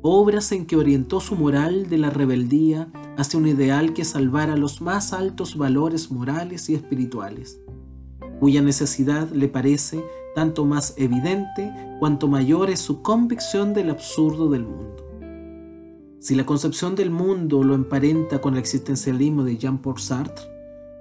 obras 0.02 0.52
en 0.52 0.66
que 0.66 0.76
orientó 0.76 1.20
su 1.20 1.36
moral 1.36 1.88
de 1.88 1.98
la 1.98 2.10
rebeldía 2.10 2.88
hacia 3.16 3.38
un 3.38 3.46
ideal 3.46 3.92
que 3.92 4.04
salvara 4.04 4.56
los 4.56 4.80
más 4.80 5.12
altos 5.12 5.56
valores 5.56 6.10
morales 6.10 6.70
y 6.70 6.74
espirituales, 6.74 7.60
cuya 8.38 8.62
necesidad 8.62 9.28
le 9.30 9.48
parece 9.48 10.02
tanto 10.34 10.64
más 10.64 10.94
evidente 10.96 11.72
cuanto 11.98 12.28
mayor 12.28 12.70
es 12.70 12.80
su 12.80 13.02
convicción 13.02 13.74
del 13.74 13.90
absurdo 13.90 14.48
del 14.48 14.64
mundo. 14.64 14.96
Si 16.20 16.34
la 16.34 16.46
concepción 16.46 16.94
del 16.94 17.10
mundo 17.10 17.62
lo 17.62 17.74
emparenta 17.74 18.40
con 18.40 18.54
el 18.54 18.60
existencialismo 18.60 19.44
de 19.44 19.56
Jean-Paul 19.56 19.98
Sartre 19.98 20.44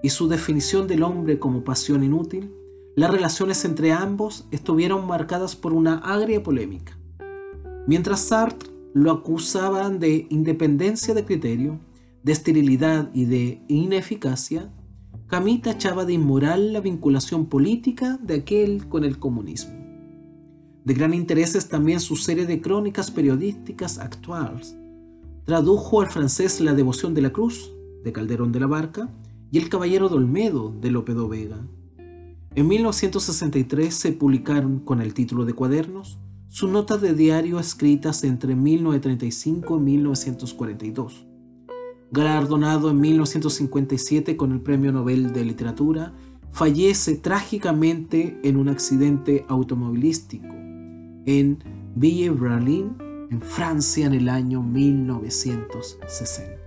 y 0.01 0.10
su 0.10 0.27
definición 0.27 0.88
del 0.88 1.03
hombre 1.03 1.39
como 1.39 1.63
pasión 1.63 2.03
inútil, 2.03 2.53
las 2.96 3.12
relaciones 3.12 3.63
entre 3.65 3.91
ambos 3.91 4.46
estuvieron 4.51 5.08
marcadas 5.08 5.56
por 5.56 5.74
una 5.74 5.98
agria 5.98 6.41
polémica. 6.41 6.98
Mientras 7.86 8.22
Sartre 8.22 8.79
lo 8.93 9.12
acusaban 9.12 10.00
de 10.00 10.27
independencia 10.29 11.13
de 11.13 11.25
criterio, 11.25 11.79
de 12.24 12.31
esterilidad 12.31 13.10
y 13.13 13.25
de 13.25 13.62
ineficacia, 13.67 14.72
Camus 15.27 15.62
tachaba 15.62 16.05
de 16.05 16.13
inmoral 16.13 16.74
la 16.74 16.81
vinculación 16.81 17.46
política 17.46 18.17
de 18.24 18.36
aquel 18.36 18.88
con 18.88 19.03
el 19.03 19.19
comunismo. 19.19 19.79
De 20.84 20.93
gran 20.96 21.13
interés 21.13 21.53
es 21.53 21.69
también 21.69 22.00
su 22.00 22.15
serie 22.15 22.48
de 22.48 22.62
crónicas 22.62 23.12
periodísticas 23.12 24.00
actuales. 24.00 24.75
Tradujo 25.46 26.01
al 26.01 26.08
francés 26.08 26.60
La 26.62 26.74
devoción 26.74 27.13
de 27.13 27.22
la 27.22 27.31
cruz, 27.31 27.72
de 28.03 28.12
Calderón 28.12 28.51
de 28.51 28.60
la 28.60 28.65
Barca, 28.67 29.10
y 29.51 29.60
El 29.60 29.69
caballero 29.69 30.10
de 30.10 30.15
Olmedo, 30.15 30.74
de 30.81 30.89
Lope 30.89 31.13
de 31.13 31.27
Vega. 31.27 31.67
En 32.55 32.67
1963 32.67 33.93
se 33.93 34.12
publicaron, 34.13 34.79
con 34.79 35.00
el 35.00 35.13
título 35.13 35.46
de 35.46 35.53
Cuadernos, 35.53 36.17
sus 36.50 36.70
notas 36.70 37.00
de 37.00 37.13
diario 37.13 37.60
escritas 37.60 38.24
entre 38.24 38.56
1935 38.56 39.77
y 39.77 39.79
1942. 39.79 41.27
Galardonado 42.12 42.89
en 42.89 43.00
1957 43.00 44.36
con 44.36 44.51
el 44.51 44.62
Premio 44.62 44.91
Nobel 44.91 45.32
de 45.32 45.46
Literatura, 45.46 46.15
fallece 46.51 47.15
trágicamente 47.15 48.39
en 48.44 48.58
un 48.58 48.68
accidente 48.68 49.46
automovilístico 49.48 50.48
en 51.25 51.63
Ville-Berlin, 51.96 52.96
en 53.29 53.41
Francia, 53.41 54.08
en 54.08 54.15
el 54.15 54.27
año 54.27 54.63
1960. 54.63 56.59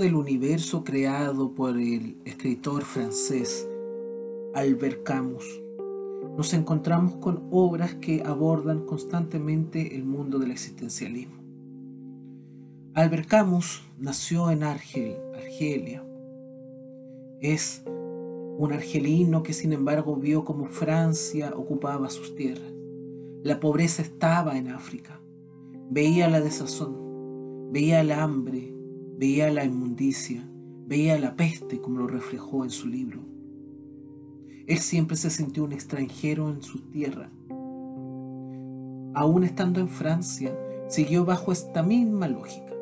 Del 0.00 0.14
universo 0.14 0.82
creado 0.82 1.52
por 1.52 1.76
el 1.76 2.16
escritor 2.24 2.84
francés 2.84 3.68
Albert 4.54 5.02
Camus, 5.02 5.62
nos 6.38 6.54
encontramos 6.54 7.16
con 7.16 7.46
obras 7.50 7.94
que 7.96 8.22
abordan 8.24 8.86
constantemente 8.86 9.94
el 9.94 10.04
mundo 10.04 10.38
del 10.38 10.52
existencialismo. 10.52 11.34
Albert 12.94 13.28
Camus 13.28 13.82
nació 13.98 14.50
en 14.50 14.62
Argel, 14.62 15.16
Argelia. 15.36 16.02
Es 17.42 17.82
un 17.86 18.72
argelino 18.72 19.42
que 19.42 19.52
sin 19.52 19.74
embargo 19.74 20.16
vio 20.16 20.46
como 20.46 20.66
Francia 20.66 21.52
ocupaba 21.54 22.08
sus 22.08 22.34
tierras. 22.34 22.72
La 23.44 23.60
pobreza 23.60 24.00
estaba 24.00 24.56
en 24.56 24.68
África. 24.68 25.20
Veía 25.90 26.28
la 26.30 26.40
desazón, 26.40 27.70
veía 27.70 28.00
el 28.00 28.12
hambre, 28.12 28.79
veía 29.20 29.50
la 29.50 29.66
inmundicia, 29.66 30.42
veía 30.86 31.18
la 31.18 31.36
peste 31.36 31.78
como 31.78 31.98
lo 31.98 32.06
reflejó 32.06 32.64
en 32.64 32.70
su 32.70 32.88
libro. 32.88 33.20
Él 34.66 34.78
siempre 34.78 35.14
se 35.14 35.28
sintió 35.28 35.62
un 35.64 35.72
extranjero 35.72 36.48
en 36.48 36.62
su 36.62 36.78
tierra. 36.88 37.28
Aún 39.12 39.44
estando 39.44 39.78
en 39.78 39.90
Francia, 39.90 40.58
siguió 40.88 41.26
bajo 41.26 41.52
esta 41.52 41.82
misma 41.82 42.28
lógica. 42.28 42.72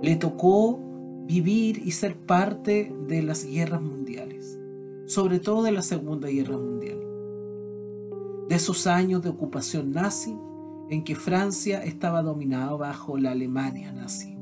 Le 0.00 0.16
tocó 0.16 0.80
vivir 1.26 1.82
y 1.84 1.90
ser 1.90 2.16
parte 2.16 2.90
de 3.06 3.22
las 3.22 3.44
guerras 3.44 3.82
mundiales, 3.82 4.58
sobre 5.04 5.38
todo 5.38 5.64
de 5.64 5.72
la 5.72 5.82
Segunda 5.82 6.28
Guerra 6.28 6.56
Mundial. 6.56 6.98
De 8.48 8.54
esos 8.54 8.86
años 8.86 9.20
de 9.20 9.28
ocupación 9.28 9.92
nazi 9.92 10.34
en 10.88 11.04
que 11.04 11.14
Francia 11.14 11.84
estaba 11.84 12.22
dominada 12.22 12.74
bajo 12.74 13.18
la 13.18 13.32
Alemania 13.32 13.92
nazi 13.92 14.35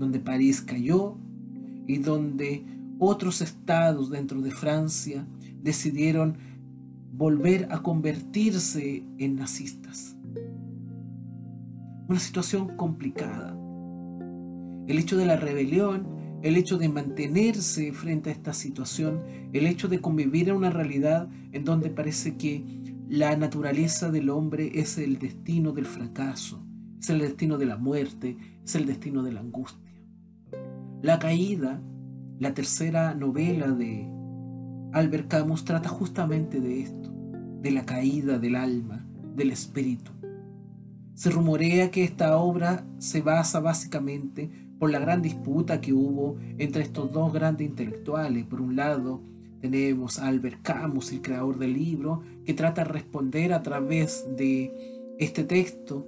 donde 0.00 0.18
París 0.18 0.62
cayó 0.62 1.18
y 1.86 1.98
donde 1.98 2.64
otros 2.98 3.42
estados 3.42 4.08
dentro 4.08 4.40
de 4.40 4.50
Francia 4.50 5.26
decidieron 5.62 6.38
volver 7.12 7.68
a 7.70 7.82
convertirse 7.82 9.04
en 9.18 9.36
nazistas. 9.36 10.16
Una 12.08 12.18
situación 12.18 12.76
complicada. 12.78 13.54
El 14.86 14.98
hecho 14.98 15.18
de 15.18 15.26
la 15.26 15.36
rebelión, 15.36 16.06
el 16.42 16.56
hecho 16.56 16.78
de 16.78 16.88
mantenerse 16.88 17.92
frente 17.92 18.30
a 18.30 18.32
esta 18.32 18.54
situación, 18.54 19.20
el 19.52 19.66
hecho 19.66 19.86
de 19.86 20.00
convivir 20.00 20.48
en 20.48 20.56
una 20.56 20.70
realidad 20.70 21.28
en 21.52 21.66
donde 21.66 21.90
parece 21.90 22.38
que 22.38 22.64
la 23.06 23.36
naturaleza 23.36 24.10
del 24.10 24.30
hombre 24.30 24.80
es 24.80 24.96
el 24.96 25.18
destino 25.18 25.72
del 25.72 25.84
fracaso, 25.84 26.64
es 26.98 27.10
el 27.10 27.18
destino 27.18 27.58
de 27.58 27.66
la 27.66 27.76
muerte, 27.76 28.38
es 28.64 28.74
el 28.76 28.86
destino 28.86 29.22
de 29.22 29.32
la 29.32 29.40
angustia. 29.40 29.89
La 31.02 31.18
caída, 31.18 31.80
la 32.38 32.52
tercera 32.52 33.14
novela 33.14 33.68
de 33.68 34.06
Albert 34.92 35.28
Camus, 35.28 35.64
trata 35.64 35.88
justamente 35.88 36.60
de 36.60 36.82
esto, 36.82 37.10
de 37.62 37.70
la 37.70 37.86
caída 37.86 38.38
del 38.38 38.54
alma, 38.54 39.06
del 39.34 39.50
espíritu. 39.50 40.12
Se 41.14 41.30
rumorea 41.30 41.90
que 41.90 42.04
esta 42.04 42.36
obra 42.36 42.84
se 42.98 43.22
basa 43.22 43.60
básicamente 43.60 44.50
por 44.78 44.90
la 44.90 44.98
gran 44.98 45.22
disputa 45.22 45.80
que 45.80 45.94
hubo 45.94 46.36
entre 46.58 46.82
estos 46.82 47.10
dos 47.12 47.32
grandes 47.32 47.66
intelectuales. 47.66 48.44
Por 48.44 48.60
un 48.60 48.76
lado, 48.76 49.22
tenemos 49.62 50.18
a 50.18 50.26
Albert 50.26 50.60
Camus, 50.60 51.12
el 51.12 51.22
creador 51.22 51.58
del 51.58 51.72
libro, 51.72 52.20
que 52.44 52.52
trata 52.52 52.84
de 52.84 52.90
responder 52.90 53.54
a 53.54 53.62
través 53.62 54.26
de 54.36 55.16
este 55.18 55.44
texto 55.44 56.06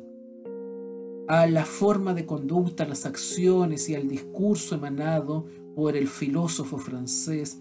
a 1.32 1.46
la 1.46 1.64
forma 1.64 2.12
de 2.12 2.26
conducta, 2.26 2.86
las 2.86 3.06
acciones 3.06 3.88
y 3.88 3.94
al 3.94 4.06
discurso 4.06 4.74
emanado 4.74 5.46
por 5.74 5.96
el 5.96 6.06
filósofo 6.06 6.76
francés 6.76 7.58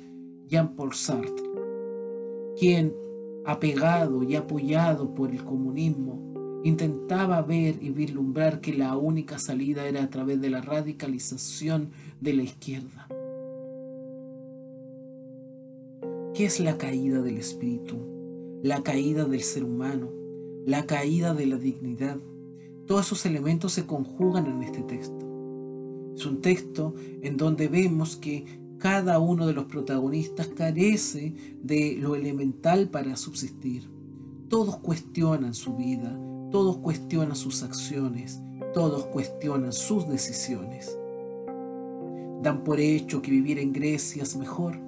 Jean-Paul 0.49 0.93
Sartre, 0.93 1.49
quien, 2.59 2.93
apegado 3.45 4.23
y 4.23 4.35
apoyado 4.35 5.15
por 5.15 5.31
el 5.31 5.45
comunismo, 5.45 6.61
intentaba 6.65 7.41
ver 7.43 7.75
y 7.79 7.91
vislumbrar 7.91 8.59
que 8.59 8.73
la 8.73 8.97
única 8.97 9.39
salida 9.39 9.87
era 9.87 10.03
a 10.03 10.09
través 10.09 10.41
de 10.41 10.49
la 10.49 10.59
radicalización 10.59 11.91
de 12.19 12.33
la 12.33 12.43
izquierda. 12.43 13.07
¿Qué 16.33 16.43
es 16.43 16.59
la 16.59 16.77
caída 16.77 17.21
del 17.21 17.37
espíritu? 17.37 17.95
La 18.63 18.83
caída 18.83 19.23
del 19.23 19.43
ser 19.43 19.63
humano, 19.63 20.11
la 20.65 20.85
caída 20.85 21.33
de 21.33 21.45
la 21.45 21.55
dignidad, 21.55 22.17
todos 22.87 23.05
esos 23.07 23.25
elementos 23.25 23.73
se 23.73 23.85
conjugan 23.85 24.47
en 24.47 24.63
este 24.63 24.81
texto. 24.81 25.25
Es 26.15 26.25
un 26.25 26.41
texto 26.41 26.93
en 27.21 27.37
donde 27.37 27.67
vemos 27.67 28.15
que 28.15 28.61
cada 28.77 29.19
uno 29.19 29.45
de 29.45 29.53
los 29.53 29.65
protagonistas 29.65 30.47
carece 30.47 31.33
de 31.61 31.95
lo 31.99 32.15
elemental 32.15 32.89
para 32.89 33.15
subsistir. 33.15 33.87
Todos 34.49 34.77
cuestionan 34.77 35.53
su 35.53 35.75
vida, 35.75 36.17
todos 36.51 36.77
cuestionan 36.77 37.35
sus 37.35 37.63
acciones, 37.63 38.41
todos 38.73 39.05
cuestionan 39.05 39.71
sus 39.71 40.07
decisiones. 40.09 40.97
Dan 42.41 42.63
por 42.63 42.79
hecho 42.79 43.21
que 43.21 43.31
vivir 43.31 43.59
en 43.59 43.71
Grecia 43.71 44.23
es 44.23 44.35
mejor, 44.35 44.79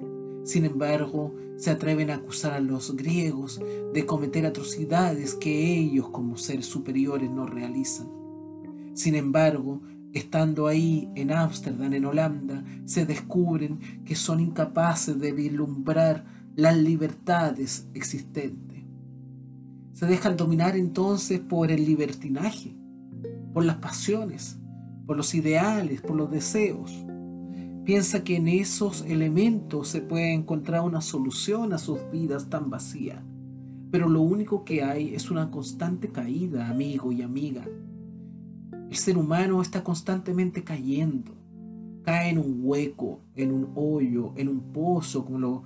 Sin 0.43 0.65
embargo, 0.65 1.33
se 1.57 1.71
atreven 1.71 2.09
a 2.09 2.15
acusar 2.15 2.53
a 2.53 2.59
los 2.59 2.95
griegos 2.95 3.61
de 3.93 4.05
cometer 4.05 4.45
atrocidades 4.45 5.35
que 5.35 5.77
ellos 5.77 6.09
como 6.09 6.37
seres 6.37 6.65
superiores 6.65 7.29
no 7.29 7.45
realizan. 7.45 8.07
Sin 8.93 9.15
embargo, 9.15 9.81
estando 10.13 10.67
ahí 10.67 11.09
en 11.15 11.31
Ámsterdam, 11.31 11.93
en 11.93 12.05
Holanda, 12.05 12.63
se 12.85 13.05
descubren 13.05 13.79
que 14.05 14.15
son 14.15 14.39
incapaces 14.39 15.19
de 15.19 15.31
vislumbrar 15.31 16.25
las 16.55 16.77
libertades 16.77 17.87
existentes. 17.93 18.83
Se 19.93 20.05
dejan 20.05 20.37
dominar 20.37 20.75
entonces 20.75 21.39
por 21.39 21.71
el 21.71 21.85
libertinaje, 21.85 22.75
por 23.53 23.63
las 23.63 23.77
pasiones, 23.77 24.57
por 25.05 25.17
los 25.17 25.33
ideales, 25.33 26.01
por 26.01 26.15
los 26.15 26.29
deseos. 26.29 27.05
Piensa 27.85 28.23
que 28.23 28.37
en 28.37 28.47
esos 28.47 29.01
elementos 29.01 29.89
se 29.89 29.99
puede 29.99 30.33
encontrar 30.33 30.83
una 30.83 31.01
solución 31.01 31.73
a 31.73 31.77
sus 31.77 31.99
vidas 32.11 32.49
tan 32.49 32.69
vacías. 32.69 33.21
Pero 33.91 34.07
lo 34.07 34.21
único 34.21 34.63
que 34.63 34.83
hay 34.83 35.13
es 35.13 35.29
una 35.29 35.51
constante 35.51 36.07
caída, 36.07 36.69
amigo 36.69 37.11
y 37.11 37.21
amiga. 37.21 37.65
El 38.89 38.95
ser 38.95 39.17
humano 39.17 39.61
está 39.61 39.83
constantemente 39.83 40.63
cayendo. 40.63 41.35
Cae 42.03 42.29
en 42.29 42.37
un 42.37 42.59
hueco, 42.61 43.19
en 43.35 43.51
un 43.51 43.71
hoyo, 43.75 44.31
en 44.37 44.47
un 44.47 44.71
pozo, 44.71 45.25
como 45.25 45.39
lo 45.39 45.63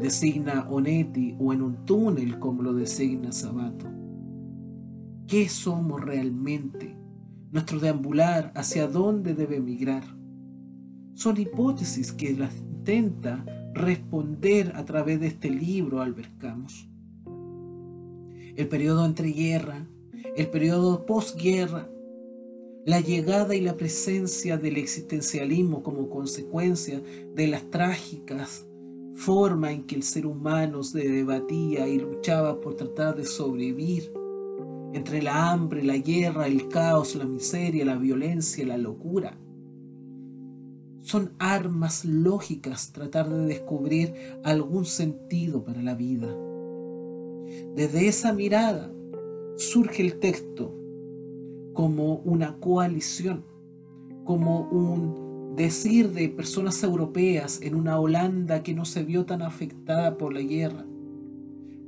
designa 0.00 0.66
Onetti, 0.68 1.36
o 1.38 1.52
en 1.52 1.62
un 1.62 1.84
túnel, 1.84 2.40
como 2.40 2.62
lo 2.62 2.74
designa 2.74 3.30
Sabato. 3.30 3.86
¿Qué 5.28 5.48
somos 5.48 6.00
realmente? 6.00 6.96
Nuestro 7.52 7.78
deambular, 7.78 8.52
¿hacia 8.56 8.88
dónde 8.88 9.34
debe 9.34 9.60
migrar? 9.60 10.15
Son 11.16 11.40
hipótesis 11.40 12.12
que 12.12 12.34
las 12.34 12.54
intenta 12.58 13.44
responder 13.72 14.72
a 14.76 14.84
través 14.84 15.18
de 15.18 15.28
este 15.28 15.50
libro 15.50 16.02
Albert 16.02 16.36
Camus. 16.38 16.88
El 18.54 18.68
periodo 18.68 19.04
entre 19.04 19.30
guerra, 19.30 19.88
el 20.36 20.48
periodo 20.48 21.06
posguerra, 21.06 21.88
la 22.84 23.00
llegada 23.00 23.54
y 23.54 23.62
la 23.62 23.76
presencia 23.76 24.58
del 24.58 24.76
existencialismo 24.76 25.82
como 25.82 26.10
consecuencia 26.10 27.02
de 27.34 27.46
las 27.48 27.68
trágicas 27.70 28.66
formas 29.14 29.72
en 29.72 29.84
que 29.84 29.96
el 29.96 30.02
ser 30.02 30.26
humano 30.26 30.82
se 30.82 31.08
debatía 31.08 31.88
y 31.88 31.98
luchaba 31.98 32.60
por 32.60 32.76
tratar 32.76 33.16
de 33.16 33.24
sobrevivir 33.24 34.12
entre 34.92 35.22
la 35.22 35.50
hambre, 35.50 35.82
la 35.82 35.96
guerra, 35.96 36.46
el 36.46 36.68
caos, 36.68 37.14
la 37.16 37.24
miseria, 37.24 37.86
la 37.86 37.96
violencia, 37.96 38.66
la 38.66 38.76
locura 38.76 39.36
son 41.06 41.30
armas 41.38 42.04
lógicas 42.04 42.90
tratar 42.90 43.30
de 43.30 43.46
descubrir 43.46 44.12
algún 44.42 44.84
sentido 44.84 45.62
para 45.62 45.80
la 45.80 45.94
vida. 45.94 46.26
Desde 47.76 48.08
esa 48.08 48.32
mirada 48.32 48.92
surge 49.54 50.02
el 50.02 50.18
texto 50.18 50.74
como 51.74 52.16
una 52.16 52.56
coalición, 52.58 53.44
como 54.24 54.68
un 54.68 55.54
decir 55.54 56.10
de 56.10 56.28
personas 56.28 56.82
europeas 56.82 57.60
en 57.62 57.76
una 57.76 58.00
Holanda 58.00 58.64
que 58.64 58.74
no 58.74 58.84
se 58.84 59.04
vio 59.04 59.26
tan 59.26 59.42
afectada 59.42 60.18
por 60.18 60.34
la 60.34 60.40
guerra, 60.40 60.84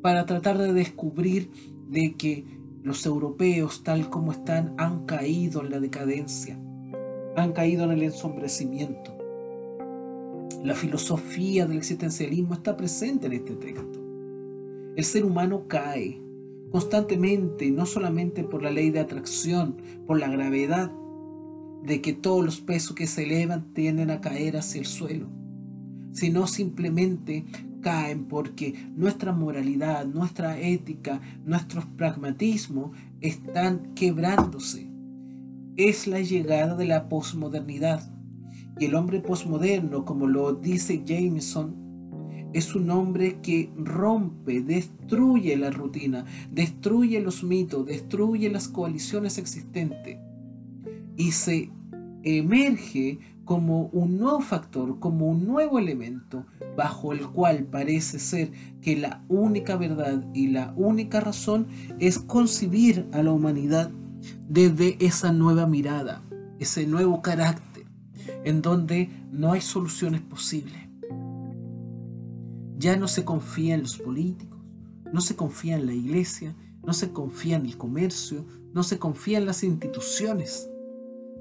para 0.01 0.27
tratar 0.27 0.59
de 0.59 0.73
descubrir 0.73 1.51
de 1.91 2.15
que 2.15 2.45
los 2.85 3.05
europeos 3.05 3.83
tal 3.83 4.11
como 4.11 4.31
están 4.31 4.75
han 4.79 5.07
caído 5.07 5.61
en 5.61 5.71
la 5.71 5.81
decadencia, 5.81 6.57
han 7.43 7.53
caído 7.53 7.85
en 7.85 7.93
el 7.93 8.03
ensombrecimiento. 8.03 9.17
La 10.63 10.75
filosofía 10.75 11.67
del 11.67 11.79
existencialismo 11.79 12.55
está 12.55 12.77
presente 12.77 13.27
en 13.27 13.33
este 13.35 13.55
texto. 13.55 14.01
El 14.97 15.05
ser 15.05 15.25
humano 15.25 15.65
cae 15.69 16.21
constantemente, 16.71 17.71
no 17.71 17.87
solamente 17.87 18.45
por 18.45 18.63
la 18.63 18.71
ley 18.71 18.91
de 18.91 19.01
atracción, 19.01 19.77
por 20.07 20.19
la 20.19 20.29
gravedad 20.29 20.91
de 21.85 22.01
que 22.01 22.13
todos 22.13 22.45
los 22.45 22.61
pesos 22.61 22.95
que 22.95 23.07
se 23.07 23.23
elevan 23.23 23.73
tienden 23.73 24.11
a 24.11 24.21
caer 24.21 24.57
hacia 24.57 24.81
el 24.81 24.87
suelo, 24.87 25.29
sino 26.13 26.47
simplemente 26.47 27.45
caen 27.81 28.25
porque 28.25 28.75
nuestra 28.97 29.33
moralidad, 29.33 30.05
nuestra 30.07 30.59
ética, 30.61 31.21
nuestros 31.45 31.87
pragmatismos 31.87 32.91
están 33.21 33.95
quebrándose 33.95 34.89
es 35.79 36.09
la 36.09 36.21
llegada 36.21 36.75
de 36.75 36.85
la 36.87 37.09
posmodernidad. 37.09 38.03
Y 38.81 38.87
el 38.87 38.97
hombre 38.97 39.21
posmoderno, 39.21 40.05
como 40.05 40.27
lo 40.27 40.53
dice 40.53 41.03
Jameson, 41.07 41.89
es 42.53 42.75
un 42.75 42.91
hombre 42.91 43.41
que 43.41 43.71
rompe, 43.77 44.61
destruye 44.61 45.57
la 45.57 45.71
rutina, 45.71 46.25
destruye 46.51 47.21
los 47.21 47.45
mitos, 47.45 47.87
destruye 47.87 48.51
las 48.51 48.69
coaliciones 48.69 49.39
existentes 49.39 50.19
y 51.17 51.33
se 51.33 51.71
emerge 52.25 53.19
como 53.45 53.87
un 53.93 54.19
nuevo 54.19 54.41
factor, 54.41 54.99
como 54.99 55.29
un 55.29 55.47
nuevo 55.47 55.79
elemento 55.79 56.45
bajo 56.77 57.13
el 57.13 57.27
cual 57.29 57.65
parece 57.65 58.19
ser 58.19 58.51
que 58.81 58.97
la 58.97 59.25
única 59.29 59.77
verdad 59.77 60.25
y 60.35 60.49
la 60.49 60.73
única 60.77 61.21
razón 61.21 61.67
es 61.99 62.19
concebir 62.19 63.07
a 63.13 63.23
la 63.23 63.33
humanidad 63.33 63.91
desde 64.49 64.97
esa 65.05 65.33
nueva 65.33 65.67
mirada, 65.67 66.23
ese 66.59 66.87
nuevo 66.87 67.23
carácter, 67.23 67.87
en 68.45 68.63
donde 68.63 69.11
no 69.31 69.53
hay 69.53 69.61
soluciones 69.61 70.21
posibles. 70.21 70.89
Ya 72.79 72.97
no 72.97 73.09
se 73.09 73.25
confía 73.25 73.75
en 73.75 73.83
los 73.83 73.99
políticos, 73.99 74.59
no 75.13 75.21
se 75.21 75.37
confía 75.37 75.77
en 75.77 75.87
la 75.87 75.95
iglesia, 75.95 76.55
no 76.85 76.93
se 76.93 77.13
confía 77.13 77.57
en 77.57 77.67
el 77.67 77.77
comercio, 77.77 78.45
no 78.73 78.83
se 78.83 78.99
confía 78.99 79.39
en 79.39 79.47
las 79.47 79.65
instituciones. 79.65 80.69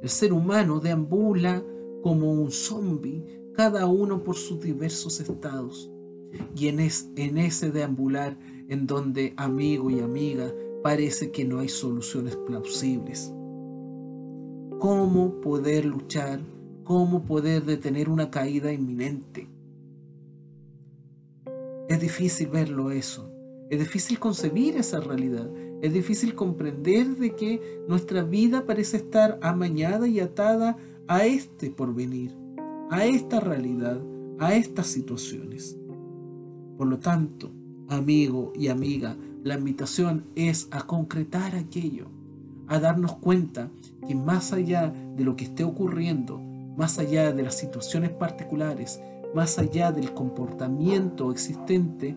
El 0.02 0.10
ser 0.10 0.34
humano 0.34 0.80
deambula 0.80 1.64
como 2.02 2.32
un 2.34 2.52
zombi, 2.52 3.24
cada 3.56 3.86
uno 3.86 4.24
por 4.24 4.36
sus 4.36 4.62
diversos 4.62 5.20
estados. 5.20 5.92
Y 6.56 6.68
en, 6.68 6.80
en 6.80 7.38
ese 7.38 7.72
deambular 7.72 8.38
en 8.68 8.86
donde 8.86 9.34
amigo 9.38 9.90
y 9.90 10.00
amiga 10.00 10.52
parece 10.84 11.32
que 11.32 11.46
no 11.46 11.60
hay 11.60 11.70
soluciones 11.70 12.36
plausibles. 12.36 13.34
¿Cómo 14.80 15.42
poder 15.42 15.86
luchar? 15.86 16.40
¿Cómo 16.84 17.24
poder 17.24 17.66
detener 17.66 18.10
una 18.10 18.30
caída 18.30 18.72
inminente? 18.72 19.50
Es 21.90 22.00
difícil 22.00 22.48
verlo 22.48 22.92
eso. 22.92 23.30
Es 23.70 23.80
difícil 23.80 24.20
concebir 24.20 24.78
esa 24.78 25.00
realidad. 25.00 25.50
Es 25.82 25.94
difícil 25.94 26.36
comprender 26.36 27.08
de 27.18 27.36
que 27.36 27.82
nuestra 27.88 28.24
vida 28.24 28.66
parece 28.66 28.98
estar 28.98 29.40
amañada 29.42 30.08
y 30.08 30.20
atada 30.20 30.78
a 31.08 31.26
este 31.26 31.70
porvenir, 31.70 32.36
a 32.90 33.06
esta 33.06 33.40
realidad, 33.40 34.02
a 34.40 34.56
estas 34.56 34.88
situaciones. 34.88 35.78
Por 36.78 36.88
lo 36.88 37.00
tanto, 37.00 37.52
amigo 37.88 38.54
y 38.56 38.68
amiga, 38.68 39.18
la 39.44 39.56
invitación 39.56 40.26
es 40.36 40.68
a 40.72 40.82
concretar 40.86 41.56
aquello, 41.56 42.08
a 42.68 42.80
darnos 42.80 43.16
cuenta 43.18 43.70
que 44.08 44.16
más 44.16 44.54
allá 44.54 44.94
de 45.16 45.24
lo 45.24 45.36
que 45.36 45.46
esté 45.46 45.64
ocurriendo, 45.64 46.40
más 46.78 47.00
allá 47.00 47.32
de 47.32 47.44
las 47.44 47.58
situaciones 47.58 48.12
particulares, 48.12 49.02
más 49.34 49.58
allá 49.60 49.92
del 49.92 50.14
comportamiento 50.14 51.32
existente, 51.32 52.16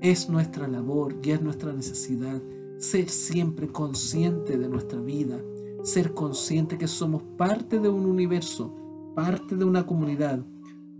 es 0.00 0.28
nuestra 0.28 0.68
labor 0.68 1.16
y 1.22 1.30
es 1.30 1.42
nuestra 1.42 1.72
necesidad 1.72 2.40
ser 2.78 3.08
siempre 3.08 3.66
consciente 3.66 4.56
de 4.56 4.68
nuestra 4.68 5.00
vida, 5.00 5.36
ser 5.82 6.14
consciente 6.14 6.78
que 6.78 6.86
somos 6.86 7.22
parte 7.36 7.80
de 7.80 7.88
un 7.88 8.06
universo, 8.06 8.72
parte 9.16 9.56
de 9.56 9.64
una 9.64 9.84
comunidad, 9.84 10.44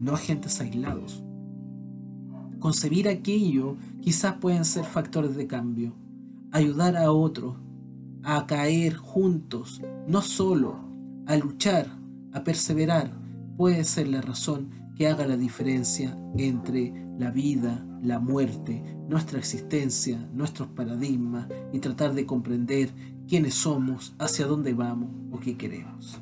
no 0.01 0.15
agentes 0.15 0.61
aislados 0.61 1.23
concebir 2.59 3.09
aquello 3.09 3.77
quizás 4.01 4.35
pueden 4.35 4.65
ser 4.65 4.85
factores 4.85 5.37
de 5.37 5.47
cambio. 5.47 5.95
Ayudar 6.53 6.97
a 6.97 7.13
otros 7.13 7.57
a 8.23 8.47
caer 8.47 8.95
juntos, 8.97 9.81
no 10.07 10.23
solo, 10.23 10.77
a 11.27 11.37
luchar, 11.37 11.87
a 12.33 12.45
perseverar, 12.45 13.11
puede 13.57 13.85
ser 13.85 14.09
la 14.09 14.21
razón 14.21 14.71
que 14.97 15.09
haga 15.09 15.27
la 15.27 15.37
diferencia 15.37 16.19
entre 16.37 16.93
la 17.19 17.31
vida, 17.31 17.87
la 18.03 18.19
muerte, 18.19 18.83
nuestra 19.09 19.39
existencia, 19.39 20.19
nuestros 20.35 20.69
paradigmas 20.69 21.49
y 21.73 21.79
tratar 21.79 22.15
de 22.15 22.27
comprender 22.27 22.93
quiénes 23.27 23.55
somos, 23.55 24.15
hacia 24.19 24.47
dónde 24.47 24.75
vamos 24.75 25.11
o 25.33 25.39
qué 25.39 25.57
queremos. 25.57 26.21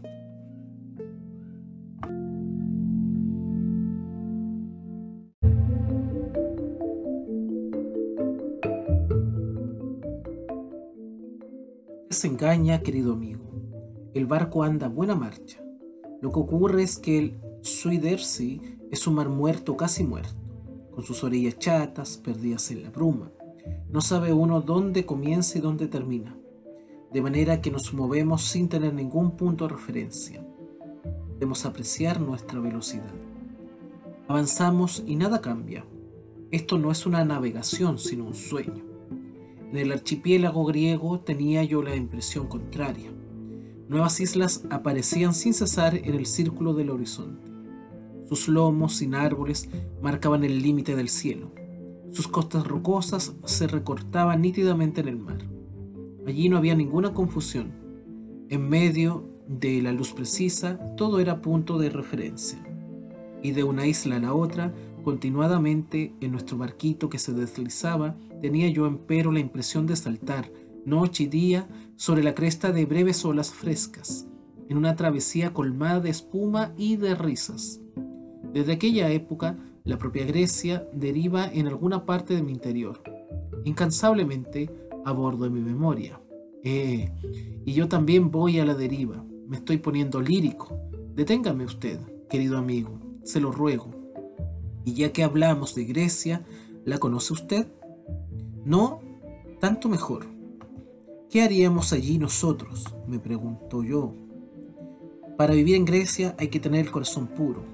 Engaña, 12.24 12.82
querido 12.82 13.12
amigo. 13.12 13.44
El 14.14 14.26
barco 14.26 14.62
anda 14.62 14.86
a 14.86 14.88
buena 14.88 15.14
marcha. 15.14 15.60
Lo 16.22 16.32
que 16.32 16.38
ocurre 16.40 16.82
es 16.82 16.98
que 16.98 17.18
el 17.18 17.40
Suidersee 17.60 18.78
es 18.90 19.06
un 19.06 19.14
mar 19.14 19.28
muerto, 19.28 19.76
casi 19.76 20.04
muerto. 20.04 20.34
con 20.94 21.04
sus 21.04 21.22
orillas 21.24 21.58
chatas, 21.58 22.16
perdidas 22.16 22.70
en 22.70 22.82
la 22.82 22.88
bruma. 22.88 23.30
No 23.90 24.00
sabe 24.00 24.32
uno 24.32 24.62
dónde 24.62 25.04
comienza 25.04 25.58
y 25.58 25.60
dónde 25.60 25.88
termina, 25.88 26.34
de 27.12 27.20
manera 27.20 27.60
que 27.60 27.70
nos 27.70 27.92
movemos 27.92 28.44
sin 28.44 28.70
tener 28.70 28.94
ningún 28.94 29.32
punto 29.36 29.66
de 29.66 29.74
referencia. 29.74 30.42
Debemos 31.34 31.66
apreciar 31.66 32.18
nuestra 32.18 32.60
velocidad. 32.60 33.12
Avanzamos 34.26 35.04
y 35.06 35.16
nada 35.16 35.42
cambia. 35.42 35.84
Esto 36.50 36.78
no 36.78 36.90
es 36.90 37.04
una 37.04 37.26
navegación, 37.26 37.98
sino 37.98 38.24
un 38.24 38.34
sueño. 38.34 38.85
En 39.76 39.82
el 39.82 39.92
archipiélago 39.92 40.64
griego 40.64 41.20
tenía 41.20 41.62
yo 41.62 41.82
la 41.82 41.94
impresión 41.94 42.46
contraria. 42.46 43.12
Nuevas 43.90 44.20
islas 44.20 44.64
aparecían 44.70 45.34
sin 45.34 45.52
cesar 45.52 45.96
en 45.96 46.14
el 46.14 46.24
círculo 46.24 46.72
del 46.72 46.88
horizonte. 46.88 47.50
Sus 48.24 48.48
lomos 48.48 48.94
sin 48.94 49.14
árboles 49.14 49.68
marcaban 50.00 50.44
el 50.44 50.62
límite 50.62 50.96
del 50.96 51.10
cielo. 51.10 51.52
Sus 52.10 52.26
costas 52.26 52.66
rocosas 52.66 53.34
se 53.44 53.66
recortaban 53.66 54.40
nítidamente 54.40 55.02
en 55.02 55.08
el 55.08 55.18
mar. 55.18 55.44
Allí 56.26 56.48
no 56.48 56.56
había 56.56 56.74
ninguna 56.74 57.12
confusión. 57.12 57.72
En 58.48 58.70
medio 58.70 59.28
de 59.46 59.82
la 59.82 59.92
luz 59.92 60.14
precisa, 60.14 60.78
todo 60.96 61.20
era 61.20 61.42
punto 61.42 61.76
de 61.76 61.90
referencia. 61.90 62.58
Y 63.42 63.50
de 63.50 63.62
una 63.62 63.86
isla 63.86 64.16
a 64.16 64.20
la 64.20 64.32
otra, 64.32 64.72
continuadamente 65.06 66.16
en 66.20 66.32
nuestro 66.32 66.58
barquito 66.58 67.08
que 67.08 67.20
se 67.20 67.32
deslizaba, 67.32 68.16
tenía 68.42 68.68
yo 68.70 68.86
empero 68.86 69.30
la 69.30 69.38
impresión 69.38 69.86
de 69.86 69.94
saltar, 69.94 70.50
noche 70.84 71.22
y 71.22 71.26
día, 71.28 71.68
sobre 71.94 72.24
la 72.24 72.34
cresta 72.34 72.72
de 72.72 72.86
breves 72.86 73.24
olas 73.24 73.52
frescas, 73.52 74.26
en 74.68 74.76
una 74.76 74.96
travesía 74.96 75.54
colmada 75.54 76.00
de 76.00 76.10
espuma 76.10 76.74
y 76.76 76.96
de 76.96 77.14
risas. 77.14 77.80
Desde 78.52 78.72
aquella 78.72 79.08
época, 79.12 79.56
la 79.84 79.96
propia 79.96 80.26
Grecia 80.26 80.88
deriva 80.92 81.46
en 81.52 81.68
alguna 81.68 82.04
parte 82.04 82.34
de 82.34 82.42
mi 82.42 82.50
interior, 82.50 83.00
incansablemente 83.64 84.68
a 85.04 85.12
bordo 85.12 85.44
de 85.44 85.50
mi 85.50 85.60
memoria. 85.60 86.20
Eh, 86.64 87.12
y 87.64 87.72
yo 87.72 87.86
también 87.86 88.32
voy 88.32 88.58
a 88.58 88.64
la 88.64 88.74
deriva, 88.74 89.24
me 89.46 89.58
estoy 89.58 89.78
poniendo 89.78 90.20
lírico. 90.20 90.76
Deténgame 91.14 91.64
usted, 91.64 92.00
querido 92.28 92.58
amigo, 92.58 92.98
se 93.22 93.38
lo 93.38 93.52
ruego. 93.52 93.95
Y 94.86 94.94
ya 94.94 95.12
que 95.12 95.24
hablamos 95.24 95.74
de 95.74 95.84
Grecia, 95.84 96.46
¿la 96.84 96.98
conoce 96.98 97.32
usted? 97.32 97.66
No, 98.64 99.00
tanto 99.58 99.88
mejor. 99.88 100.26
¿Qué 101.28 101.42
haríamos 101.42 101.92
allí 101.92 102.18
nosotros? 102.18 102.94
me 103.08 103.18
preguntó 103.18 103.82
yo. 103.82 104.14
Para 105.36 105.54
vivir 105.54 105.74
en 105.74 105.86
Grecia 105.86 106.36
hay 106.38 106.48
que 106.48 106.60
tener 106.60 106.86
el 106.86 106.92
corazón 106.92 107.26
puro. 107.26 107.64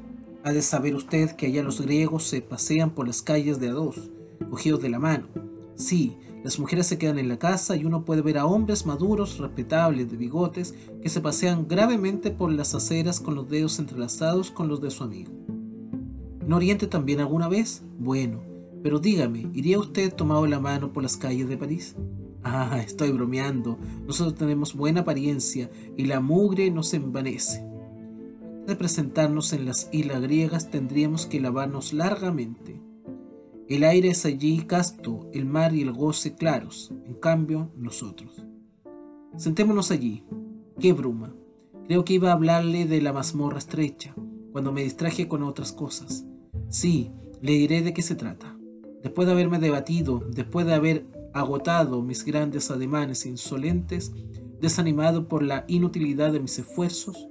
Ha 0.42 0.54
de 0.54 0.62
saber 0.62 0.94
usted 0.94 1.32
que 1.32 1.46
allá 1.46 1.62
los 1.62 1.82
griegos 1.82 2.24
se 2.24 2.40
pasean 2.40 2.94
por 2.94 3.06
las 3.06 3.20
calles 3.20 3.60
de 3.60 3.68
a 3.68 3.72
dos, 3.72 4.10
cogidos 4.48 4.80
de 4.80 4.88
la 4.88 4.98
mano. 4.98 5.28
Sí, 5.74 6.16
las 6.42 6.58
mujeres 6.58 6.86
se 6.86 6.96
quedan 6.96 7.18
en 7.18 7.28
la 7.28 7.38
casa 7.38 7.76
y 7.76 7.84
uno 7.84 8.06
puede 8.06 8.22
ver 8.22 8.38
a 8.38 8.46
hombres 8.46 8.86
maduros, 8.86 9.36
respetables, 9.36 10.10
de 10.10 10.16
bigotes, 10.16 10.74
que 11.02 11.10
se 11.10 11.20
pasean 11.20 11.68
gravemente 11.68 12.30
por 12.30 12.50
las 12.50 12.74
aceras 12.74 13.20
con 13.20 13.34
los 13.34 13.50
dedos 13.50 13.78
entrelazados 13.78 14.50
con 14.50 14.68
los 14.68 14.80
de 14.80 14.90
su 14.90 15.04
amigo. 15.04 15.30
¿No 16.46 16.56
oriente 16.56 16.86
también 16.86 17.20
alguna 17.20 17.48
vez? 17.48 17.82
Bueno, 17.98 18.42
pero 18.82 18.98
dígame, 18.98 19.48
¿iría 19.52 19.78
usted 19.78 20.12
tomado 20.12 20.46
la 20.46 20.58
mano 20.58 20.92
por 20.92 21.02
las 21.02 21.16
calles 21.16 21.48
de 21.48 21.56
París? 21.56 21.96
Ah, 22.42 22.80
estoy 22.84 23.12
bromeando. 23.12 23.78
Nosotros 24.06 24.34
tenemos 24.34 24.74
buena 24.74 25.02
apariencia 25.02 25.70
y 25.96 26.06
la 26.06 26.20
mugre 26.20 26.70
nos 26.70 26.92
envanece. 26.94 27.60
Antes 27.60 28.66
de 28.66 28.76
presentarnos 28.76 29.52
en 29.52 29.64
las 29.66 29.88
islas 29.92 30.20
griegas 30.22 30.70
tendríamos 30.70 31.26
que 31.26 31.40
lavarnos 31.40 31.92
largamente. 31.92 32.80
El 33.68 33.84
aire 33.84 34.08
es 34.08 34.26
allí 34.26 34.58
casto, 34.66 35.28
el 35.32 35.46
mar 35.46 35.74
y 35.74 35.82
el 35.82 35.92
goce 35.92 36.34
claros, 36.34 36.92
en 37.06 37.14
cambio 37.14 37.70
nosotros. 37.76 38.44
Sentémonos 39.36 39.90
allí. 39.90 40.24
¡Qué 40.78 40.92
bruma! 40.92 41.34
Creo 41.86 42.04
que 42.04 42.14
iba 42.14 42.30
a 42.30 42.34
hablarle 42.34 42.86
de 42.86 43.00
la 43.00 43.12
mazmorra 43.12 43.58
estrecha, 43.58 44.14
cuando 44.52 44.72
me 44.72 44.82
distraje 44.82 45.28
con 45.28 45.42
otras 45.42 45.72
cosas. 45.72 46.26
Sí, 46.72 47.10
le 47.42 47.52
diré 47.52 47.82
de 47.82 47.92
qué 47.92 48.00
se 48.00 48.14
trata. 48.14 48.56
Después 49.02 49.26
de 49.26 49.32
haberme 49.32 49.58
debatido, 49.58 50.24
después 50.30 50.64
de 50.64 50.72
haber 50.72 51.06
agotado 51.34 52.00
mis 52.00 52.24
grandes 52.24 52.70
ademanes 52.70 53.26
insolentes, 53.26 54.10
desanimado 54.58 55.28
por 55.28 55.42
la 55.42 55.66
inutilidad 55.68 56.32
de 56.32 56.40
mis 56.40 56.58
esfuerzos, 56.58 57.28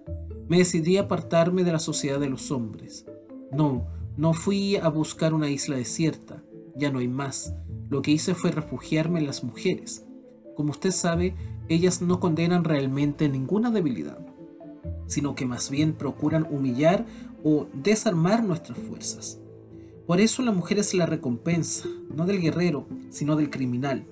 me 0.47 0.59
decidí 0.59 0.97
apartarme 0.97 1.63
de 1.63 1.71
la 1.71 1.79
sociedad 1.79 2.19
de 2.19 2.29
los 2.29 2.51
hombres. 2.51 3.07
No, 3.51 3.87
no 4.15 4.33
fui 4.33 4.75
a 4.75 4.89
buscar 4.89 5.33
una 5.33 5.49
isla 5.49 5.75
desierta, 5.75 6.43
ya 6.75 6.91
no 6.91 6.99
hay 6.99 7.07
más. 7.07 7.55
Lo 7.89 8.03
que 8.03 8.11
hice 8.11 8.35
fue 8.35 8.51
refugiarme 8.51 9.21
en 9.21 9.25
las 9.25 9.43
mujeres. 9.43 10.05
Como 10.55 10.69
usted 10.69 10.91
sabe, 10.91 11.33
ellas 11.67 12.03
no 12.03 12.19
condenan 12.19 12.63
realmente 12.63 13.27
ninguna 13.27 13.71
debilidad, 13.71 14.23
sino 15.07 15.33
que 15.33 15.47
más 15.47 15.71
bien 15.71 15.93
procuran 15.93 16.45
humillar 16.51 17.07
o 17.43 17.67
desarmar 17.73 18.43
nuestras 18.43 18.77
fuerzas. 18.77 19.39
Por 20.07 20.19
eso 20.19 20.41
la 20.41 20.51
mujer 20.51 20.79
es 20.79 20.93
la 20.93 21.05
recompensa, 21.05 21.87
no 22.15 22.25
del 22.25 22.41
guerrero, 22.41 22.85
sino 23.09 23.35
del 23.35 23.49
criminal. 23.49 24.05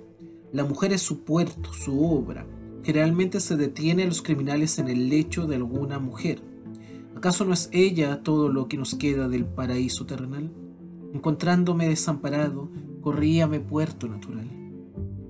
La 0.52 0.64
mujer 0.64 0.94
es 0.94 1.02
su 1.02 1.24
puerto, 1.24 1.74
su 1.74 2.04
obra. 2.04 2.46
Generalmente 2.84 3.40
se 3.40 3.58
detiene 3.58 4.04
a 4.04 4.08
los 4.08 4.22
criminales 4.22 4.80
en 4.80 4.88
el 4.88 5.10
lecho 5.10 5.46
de 5.46 5.58
alguna 5.58 6.00
mujer. 6.00 6.42
¿Acaso 7.16 7.44
no 7.44 7.54
es 7.54 7.70
ella 7.74 8.24
todo 8.24 8.50
lo 8.50 8.68
que 8.68 8.78
nos 8.78 8.96
queda 8.96 9.28
del 9.28 9.46
paraíso 9.46 10.06
terrenal? 10.06 10.52
Encontrándome 11.14 11.90
desamparado, 11.90 12.70
corría 13.02 13.46
a 13.46 13.48
mi 13.48 13.60
puerto 13.60 14.08
natural. 14.08 14.50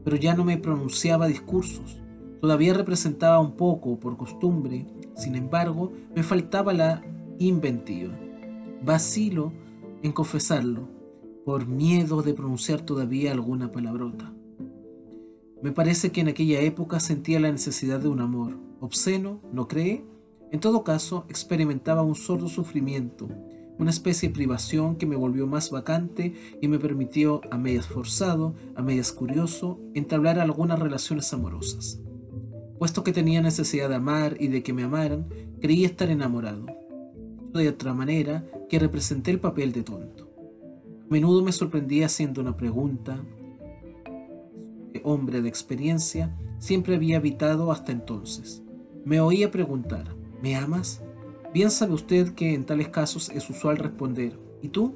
Pero 0.03 0.15
ya 0.15 0.35
no 0.35 0.45
me 0.45 0.57
pronunciaba 0.57 1.27
discursos, 1.27 1.99
todavía 2.41 2.73
representaba 2.73 3.39
un 3.39 3.55
poco 3.55 3.99
por 3.99 4.17
costumbre, 4.17 4.85
sin 5.15 5.35
embargo, 5.35 5.91
me 6.15 6.23
faltaba 6.23 6.73
la 6.73 7.01
inventiva. 7.39 8.13
Vacilo 8.83 9.53
en 10.03 10.11
confesarlo, 10.11 10.87
por 11.45 11.67
miedo 11.67 12.21
de 12.21 12.33
pronunciar 12.33 12.81
todavía 12.81 13.31
alguna 13.31 13.71
palabrota. 13.71 14.33
Me 15.61 15.71
parece 15.71 16.11
que 16.11 16.21
en 16.21 16.29
aquella 16.29 16.61
época 16.61 16.99
sentía 16.99 17.39
la 17.39 17.51
necesidad 17.51 17.99
de 17.99 18.07
un 18.07 18.21
amor, 18.21 18.57
obsceno, 18.79 19.41
¿no 19.51 19.67
cree? 19.67 20.05
En 20.51 20.59
todo 20.59 20.83
caso, 20.83 21.25
experimentaba 21.27 22.01
un 22.01 22.15
sordo 22.15 22.47
sufrimiento, 22.47 23.27
una 23.77 23.89
especie 23.89 24.29
de 24.29 24.35
privación 24.35 24.95
que 24.95 25.05
me 25.05 25.15
volvió 25.15 25.47
más 25.47 25.71
vacante 25.71 26.33
y 26.61 26.67
me 26.67 26.79
permitió, 26.79 27.41
a 27.51 27.57
medias 27.57 27.87
forzado, 27.87 28.55
a 28.75 28.81
medias 28.81 29.11
curioso, 29.11 29.79
entablar 29.93 30.39
algunas 30.39 30.79
relaciones 30.79 31.31
amorosas. 31.33 32.01
Puesto 32.77 33.03
que 33.03 33.11
tenía 33.11 33.41
necesidad 33.41 33.89
de 33.89 33.95
amar 33.95 34.37
y 34.39 34.47
de 34.47 34.63
que 34.63 34.73
me 34.73 34.83
amaran, 34.83 35.27
creí 35.61 35.83
estar 35.83 36.09
enamorado. 36.09 36.65
De 37.53 37.67
otra 37.67 37.93
manera, 37.93 38.45
que 38.69 38.79
representé 38.79 39.31
el 39.31 39.39
papel 39.39 39.71
de 39.71 39.83
tonto. 39.83 40.29
A 41.03 41.11
menudo 41.13 41.43
me 41.43 41.51
sorprendía 41.51 42.05
haciendo 42.05 42.41
una 42.41 42.55
pregunta. 42.55 43.23
Hombre 45.03 45.41
de 45.41 45.49
experiencia, 45.49 46.35
siempre 46.59 46.95
había 46.95 47.17
habitado 47.17 47.71
hasta 47.71 47.91
entonces. 47.91 48.63
Me 49.03 49.19
oía 49.19 49.49
preguntar, 49.49 50.15
¿Me 50.41 50.55
amas? 50.55 51.01
Bien 51.53 51.69
sabe 51.69 51.93
usted 51.93 52.33
que 52.33 52.53
en 52.53 52.65
tales 52.65 52.87
casos 52.87 53.29
es 53.29 53.49
usual 53.49 53.77
responder, 53.77 54.39
¿y 54.61 54.69
tú? 54.69 54.95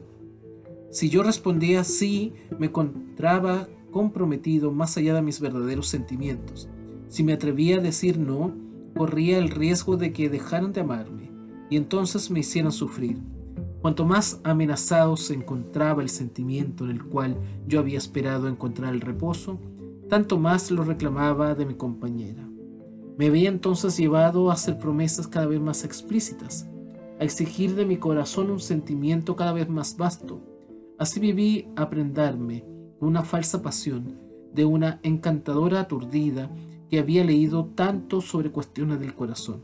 Si 0.89 1.09
yo 1.09 1.21
respondía 1.21 1.83
sí, 1.83 2.33
me 2.59 2.67
encontraba 2.67 3.67
comprometido 3.91 4.71
más 4.71 4.95
allá 4.95 5.15
de 5.15 5.21
mis 5.21 5.41
verdaderos 5.41 5.89
sentimientos. 5.89 6.69
Si 7.09 7.23
me 7.23 7.33
atrevía 7.33 7.77
a 7.77 7.81
decir 7.81 8.17
no, 8.19 8.55
corría 8.95 9.37
el 9.37 9.49
riesgo 9.49 9.97
de 9.97 10.13
que 10.13 10.29
dejaran 10.29 10.71
de 10.71 10.81
amarme 10.81 11.32
y 11.69 11.77
entonces 11.77 12.29
me 12.29 12.39
hicieran 12.41 12.71
sufrir. 12.71 13.21
Cuanto 13.81 14.05
más 14.05 14.39
amenazado 14.43 15.17
se 15.17 15.33
encontraba 15.33 16.01
el 16.01 16.09
sentimiento 16.09 16.85
en 16.85 16.91
el 16.91 17.03
cual 17.03 17.37
yo 17.67 17.79
había 17.79 17.97
esperado 17.97 18.47
encontrar 18.47 18.93
el 18.93 19.01
reposo, 19.01 19.59
tanto 20.07 20.39
más 20.39 20.71
lo 20.71 20.83
reclamaba 20.83 21.53
de 21.55 21.65
mi 21.65 21.75
compañera. 21.75 22.47
Me 23.17 23.29
veía 23.29 23.49
entonces 23.49 23.97
llevado 23.97 24.49
a 24.49 24.53
hacer 24.53 24.79
promesas 24.79 25.27
cada 25.27 25.47
vez 25.47 25.59
más 25.59 25.83
explícitas, 25.83 26.67
a 27.19 27.23
exigir 27.23 27.75
de 27.75 27.85
mi 27.85 27.97
corazón 27.97 28.49
un 28.49 28.59
sentimiento 28.59 29.35
cada 29.35 29.53
vez 29.53 29.69
más 29.69 29.97
vasto. 29.97 30.39
Así 30.97 31.19
viví 31.19 31.67
a 31.75 31.89
prendarme 31.89 32.63
una 32.99 33.23
falsa 33.23 33.61
pasión 33.61 34.17
de 34.53 34.65
una 34.65 34.99
encantadora 35.03 35.81
aturdida 35.81 36.49
que 36.89 36.99
había 36.99 37.23
leído 37.23 37.65
tanto 37.75 38.21
sobre 38.21 38.51
cuestiones 38.51 38.99
del 38.99 39.15
corazón, 39.15 39.63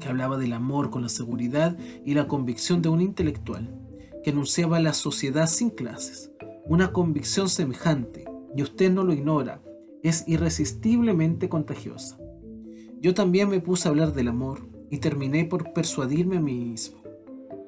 que 0.00 0.08
hablaba 0.08 0.36
del 0.36 0.52
amor 0.52 0.90
con 0.90 1.02
la 1.02 1.08
seguridad 1.08 1.76
y 2.04 2.14
la 2.14 2.26
convicción 2.28 2.82
de 2.82 2.88
un 2.88 3.00
intelectual, 3.00 3.74
que 4.22 4.30
anunciaba 4.30 4.80
la 4.80 4.94
sociedad 4.94 5.46
sin 5.46 5.70
clases, 5.70 6.32
una 6.66 6.92
convicción 6.92 7.48
semejante, 7.48 8.24
y 8.56 8.62
usted 8.62 8.90
no 8.90 9.04
lo 9.04 9.12
ignora, 9.12 9.62
es 10.02 10.24
irresistiblemente 10.26 11.48
contagiosa. 11.48 12.18
Yo 13.00 13.14
también 13.14 13.48
me 13.48 13.60
puse 13.60 13.88
a 13.88 13.90
hablar 13.90 14.14
del 14.14 14.28
amor 14.28 14.66
y 14.90 14.98
terminé 14.98 15.44
por 15.44 15.72
persuadirme 15.72 16.36
a 16.36 16.40
mí 16.40 16.54
mismo. 16.54 17.02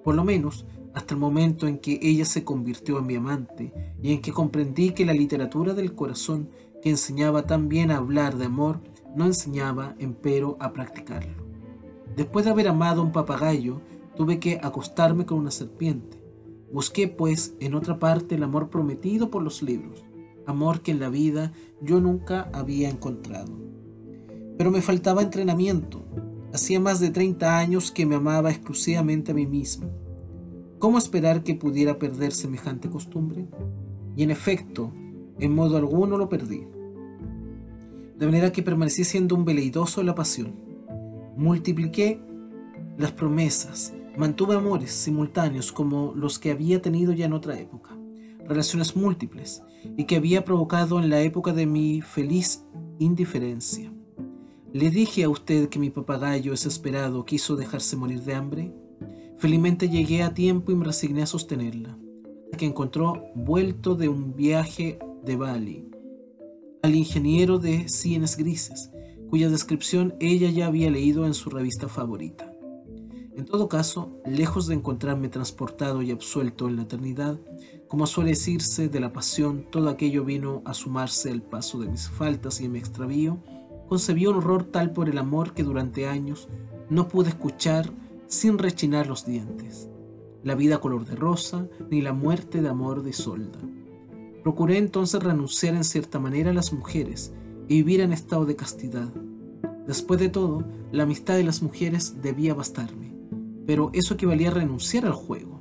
Por 0.04 0.14
lo 0.14 0.24
menos, 0.24 0.64
hasta 0.94 1.14
el 1.14 1.20
momento 1.20 1.66
en 1.66 1.78
que 1.78 1.98
ella 2.00 2.24
se 2.24 2.44
convirtió 2.44 2.98
en 2.98 3.06
mi 3.06 3.16
amante 3.16 3.72
y 4.02 4.12
en 4.12 4.22
que 4.22 4.32
comprendí 4.32 4.92
que 4.92 5.04
la 5.04 5.12
literatura 5.12 5.74
del 5.74 5.94
corazón 5.94 6.48
que 6.80 6.90
enseñaba 6.90 7.42
tan 7.42 7.68
bien 7.68 7.90
a 7.90 7.98
hablar 7.98 8.36
de 8.36 8.46
amor 8.46 8.80
no 9.14 9.26
enseñaba, 9.26 9.94
empero, 9.98 10.56
a 10.60 10.72
practicarlo. 10.72 11.45
Después 12.16 12.46
de 12.46 12.50
haber 12.50 12.68
amado 12.68 13.02
a 13.02 13.04
un 13.04 13.12
papagayo, 13.12 13.80
tuve 14.16 14.40
que 14.40 14.58
acostarme 14.62 15.26
con 15.26 15.38
una 15.38 15.50
serpiente. 15.50 16.18
Busqué, 16.72 17.08
pues, 17.08 17.54
en 17.60 17.74
otra 17.74 17.98
parte 17.98 18.34
el 18.34 18.42
amor 18.42 18.70
prometido 18.70 19.30
por 19.30 19.42
los 19.42 19.62
libros, 19.62 20.04
amor 20.46 20.80
que 20.80 20.92
en 20.92 21.00
la 21.00 21.10
vida 21.10 21.52
yo 21.82 22.00
nunca 22.00 22.48
había 22.54 22.88
encontrado. 22.88 23.52
Pero 24.56 24.70
me 24.70 24.80
faltaba 24.80 25.22
entrenamiento. 25.22 26.02
Hacía 26.54 26.80
más 26.80 27.00
de 27.00 27.10
30 27.10 27.58
años 27.58 27.90
que 27.90 28.06
me 28.06 28.14
amaba 28.14 28.50
exclusivamente 28.50 29.32
a 29.32 29.34
mí 29.34 29.46
mismo. 29.46 29.90
¿Cómo 30.78 30.96
esperar 30.96 31.42
que 31.42 31.54
pudiera 31.54 31.98
perder 31.98 32.32
semejante 32.32 32.88
costumbre? 32.88 33.46
Y 34.16 34.22
en 34.22 34.30
efecto, 34.30 34.90
en 35.38 35.54
modo 35.54 35.76
alguno 35.76 36.16
lo 36.16 36.30
perdí. 36.30 36.66
De 38.18 38.24
manera 38.24 38.52
que 38.52 38.62
permanecí 38.62 39.04
siendo 39.04 39.34
un 39.34 39.44
veleidoso 39.44 40.00
de 40.00 40.06
la 40.06 40.14
pasión. 40.14 40.65
Multipliqué 41.36 42.20
las 42.96 43.12
promesas, 43.12 43.92
mantuve 44.16 44.56
amores 44.56 44.90
simultáneos 44.90 45.70
como 45.70 46.14
los 46.14 46.38
que 46.38 46.50
había 46.50 46.80
tenido 46.80 47.12
ya 47.12 47.26
en 47.26 47.34
otra 47.34 47.58
época, 47.58 47.96
relaciones 48.46 48.96
múltiples, 48.96 49.62
y 49.96 50.04
que 50.04 50.16
había 50.16 50.44
provocado 50.44 50.98
en 50.98 51.10
la 51.10 51.20
época 51.20 51.52
de 51.52 51.66
mi 51.66 52.00
feliz 52.00 52.64
indiferencia. 52.98 53.92
¿Le 54.72 54.90
dije 54.90 55.24
a 55.24 55.28
usted 55.28 55.68
que 55.68 55.78
mi 55.78 55.90
papagayo 55.90 56.52
desesperado 56.52 57.24
quiso 57.24 57.54
dejarse 57.54 57.96
morir 57.96 58.22
de 58.22 58.34
hambre? 58.34 58.74
Felizmente 59.36 59.88
llegué 59.88 60.22
a 60.22 60.32
tiempo 60.32 60.72
y 60.72 60.74
me 60.74 60.86
resigné 60.86 61.22
a 61.22 61.26
sostenerla, 61.26 61.98
que 62.56 62.64
encontró 62.64 63.24
vuelto 63.34 63.94
de 63.94 64.08
un 64.08 64.34
viaje 64.34 64.98
de 65.22 65.36
Bali 65.36 65.90
al 66.82 66.94
ingeniero 66.94 67.58
de 67.58 67.88
sienes 67.88 68.36
grises, 68.36 68.90
cuya 69.30 69.48
descripción 69.48 70.14
ella 70.20 70.50
ya 70.50 70.66
había 70.66 70.90
leído 70.90 71.26
en 71.26 71.34
su 71.34 71.50
revista 71.50 71.88
favorita. 71.88 72.52
En 73.36 73.44
todo 73.44 73.68
caso, 73.68 74.16
lejos 74.24 74.66
de 74.66 74.74
encontrarme 74.74 75.28
transportado 75.28 76.00
y 76.00 76.10
absuelto 76.10 76.68
en 76.68 76.76
la 76.76 76.82
eternidad, 76.82 77.38
como 77.86 78.06
suele 78.06 78.30
decirse 78.30 78.88
de 78.88 78.98
la 78.98 79.12
pasión, 79.12 79.66
todo 79.70 79.90
aquello 79.90 80.24
vino 80.24 80.62
a 80.64 80.72
sumarse 80.72 81.30
al 81.30 81.42
paso 81.42 81.78
de 81.78 81.88
mis 81.88 82.08
faltas 82.08 82.60
y 82.60 82.68
mi 82.68 82.78
extravío, 82.78 83.38
concebí 83.88 84.26
un 84.26 84.36
horror 84.36 84.64
tal 84.64 84.92
por 84.92 85.08
el 85.08 85.18
amor 85.18 85.52
que 85.52 85.64
durante 85.64 86.08
años 86.08 86.48
no 86.88 87.08
pude 87.08 87.28
escuchar 87.28 87.92
sin 88.26 88.58
rechinar 88.58 89.06
los 89.06 89.26
dientes. 89.26 89.88
La 90.42 90.54
vida 90.54 90.78
color 90.80 91.04
de 91.04 91.16
rosa, 91.16 91.68
ni 91.90 92.00
la 92.00 92.12
muerte 92.12 92.62
de 92.62 92.68
amor 92.68 93.02
de 93.02 93.12
solda. 93.12 93.58
Procuré 94.42 94.78
entonces 94.78 95.22
renunciar 95.22 95.74
en 95.74 95.84
cierta 95.84 96.18
manera 96.18 96.52
a 96.52 96.54
las 96.54 96.72
mujeres 96.72 97.34
y 97.68 97.76
vivir 97.76 98.00
en 98.00 98.12
estado 98.12 98.44
de 98.44 98.56
castidad. 98.56 99.08
Después 99.86 100.18
de 100.20 100.28
todo, 100.28 100.64
la 100.92 101.04
amistad 101.04 101.36
de 101.36 101.44
las 101.44 101.62
mujeres 101.62 102.20
debía 102.22 102.54
bastarme, 102.54 103.14
pero 103.66 103.90
eso 103.92 104.14
equivalía 104.14 104.48
a 104.48 104.54
renunciar 104.54 105.06
al 105.06 105.12
juego. 105.12 105.60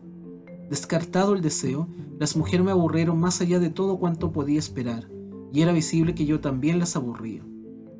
Descartado 0.69 1.33
el 1.33 1.41
deseo, 1.41 1.87
las 2.19 2.35
mujeres 2.35 2.65
me 2.65 2.71
aburrieron 2.71 3.19
más 3.19 3.41
allá 3.41 3.59
de 3.59 3.69
todo 3.69 3.97
cuanto 3.97 4.31
podía 4.31 4.59
esperar, 4.59 5.07
y 5.51 5.61
era 5.61 5.73
visible 5.73 6.15
que 6.15 6.25
yo 6.25 6.39
también 6.39 6.79
las 6.79 6.95
aburría. 6.95 7.43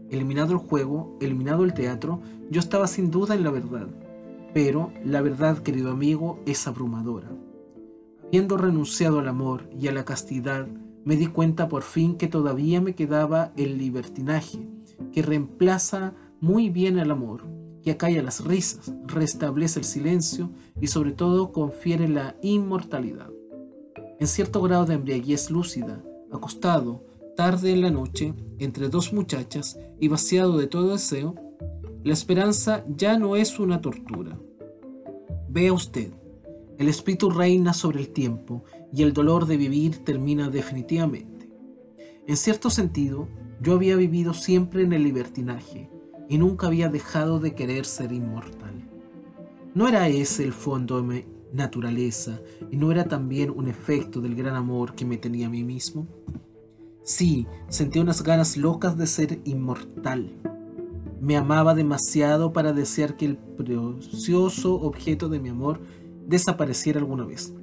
Eliminado 0.10 0.54
el 0.54 0.60
juego, 0.60 1.18
eliminado 1.22 1.64
el 1.64 1.74
teatro, 1.74 2.22
yo 2.50 2.60
estaba 2.60 2.88
sin 2.88 3.12
duda 3.12 3.36
en 3.36 3.44
la 3.44 3.52
verdad. 3.52 3.88
Pero 4.54 4.92
la 5.04 5.22
verdad, 5.22 5.60
querido 5.60 5.92
amigo, 5.92 6.40
es 6.46 6.68
abrumadora. 6.68 7.30
Habiendo 8.26 8.58
renunciado 8.58 9.20
al 9.20 9.28
amor 9.28 9.70
y 9.78 9.88
a 9.88 9.92
la 9.92 10.06
castidad, 10.06 10.68
me 11.06 11.16
di 11.16 11.28
cuenta 11.28 11.70
por 11.70 11.84
fin 11.84 12.16
que 12.16 12.28
todavía 12.28 12.82
me 12.82 12.96
quedaba 12.96 13.54
el 13.56 13.78
libertinaje, 13.78 14.68
que 15.14 15.22
reemplaza 15.22 16.14
muy 16.42 16.70
bien 16.70 17.00
el 17.00 17.12
amor, 17.12 17.44
que 17.84 17.92
acalla 17.92 18.24
las 18.24 18.44
risas, 18.44 18.92
restablece 19.06 19.80
el 19.80 19.86
silencio 19.86 20.50
y 20.82 20.88
sobre 20.88 21.12
todo 21.12 21.52
confiere 21.52 22.08
la 22.08 22.36
inmortalidad. 22.42 23.30
En 24.20 24.28
cierto 24.28 24.62
grado 24.62 24.86
de 24.86 24.96
embriaguez 24.96 25.52
lúcida, 25.52 26.04
acostado, 26.32 27.06
tarde 27.38 27.72
en 27.72 27.82
la 27.82 27.92
noche, 27.92 28.34
entre 28.58 28.90
dos 28.90 29.14
muchachas 29.14 29.78
y 30.00 30.08
vaciado 30.08 30.58
de 30.58 30.68
todo 30.68 30.94
deseo, 30.94 31.36
la 32.04 32.14
esperanza 32.14 32.84
ya 32.88 33.20
no 33.20 33.36
es 33.36 33.60
una 33.60 33.82
tortura. 33.82 34.40
Vea 35.50 35.72
usted, 35.72 36.12
el 36.78 36.88
espíritu 36.88 37.30
reina 37.30 37.74
sobre 37.74 38.00
el 38.00 38.10
tiempo 38.10 38.64
y 38.96 39.04
el 39.04 39.12
dolor 39.12 39.46
de 39.46 39.58
vivir 39.58 40.06
termina 40.06 40.50
definitivamente. 40.50 41.50
En 42.28 42.38
cierto 42.38 42.70
sentido, 42.70 43.28
yo 43.62 43.74
había 43.74 43.98
vivido 43.98 44.34
siempre 44.34 44.84
en 44.84 44.94
el 44.94 45.04
libertinaje 45.04 45.90
y 46.30 46.38
nunca 46.38 46.68
había 46.68 46.88
dejado 46.88 47.40
de 47.40 47.54
querer 47.54 47.86
ser 47.86 48.14
inmortal. 48.14 48.90
¿No 49.74 49.90
era 49.90 50.08
ese 50.08 50.46
el 50.46 50.54
fondo 50.54 50.98
de 50.98 51.04
mi 51.04 51.26
naturaleza 51.52 52.40
y 52.72 52.78
no 52.78 52.90
era 52.90 53.04
también 53.04 53.50
un 53.50 53.68
efecto 53.68 54.22
del 54.22 54.34
gran 54.34 54.56
amor 54.56 54.96
que 54.96 55.04
me 55.04 55.18
tenía 55.18 55.48
a 55.48 55.50
mí 55.50 55.64
mismo? 55.64 56.08
Sí, 57.04 57.48
sentía 57.68 58.02
unas 58.02 58.24
ganas 58.24 58.56
locas 58.56 58.98
de 58.98 59.08
ser 59.08 59.42
inmortal. 59.44 60.32
Me 61.20 61.36
amaba 61.36 61.76
demasiado 61.76 62.54
para 62.54 62.72
desear 62.72 63.18
que 63.18 63.26
el 63.26 63.38
precioso 63.38 64.76
objeto 64.76 65.28
de 65.28 65.40
mi 65.40 65.50
amor 65.50 65.82
desapareciera 66.26 67.00
alguna 67.00 67.26
vez. 67.26 67.54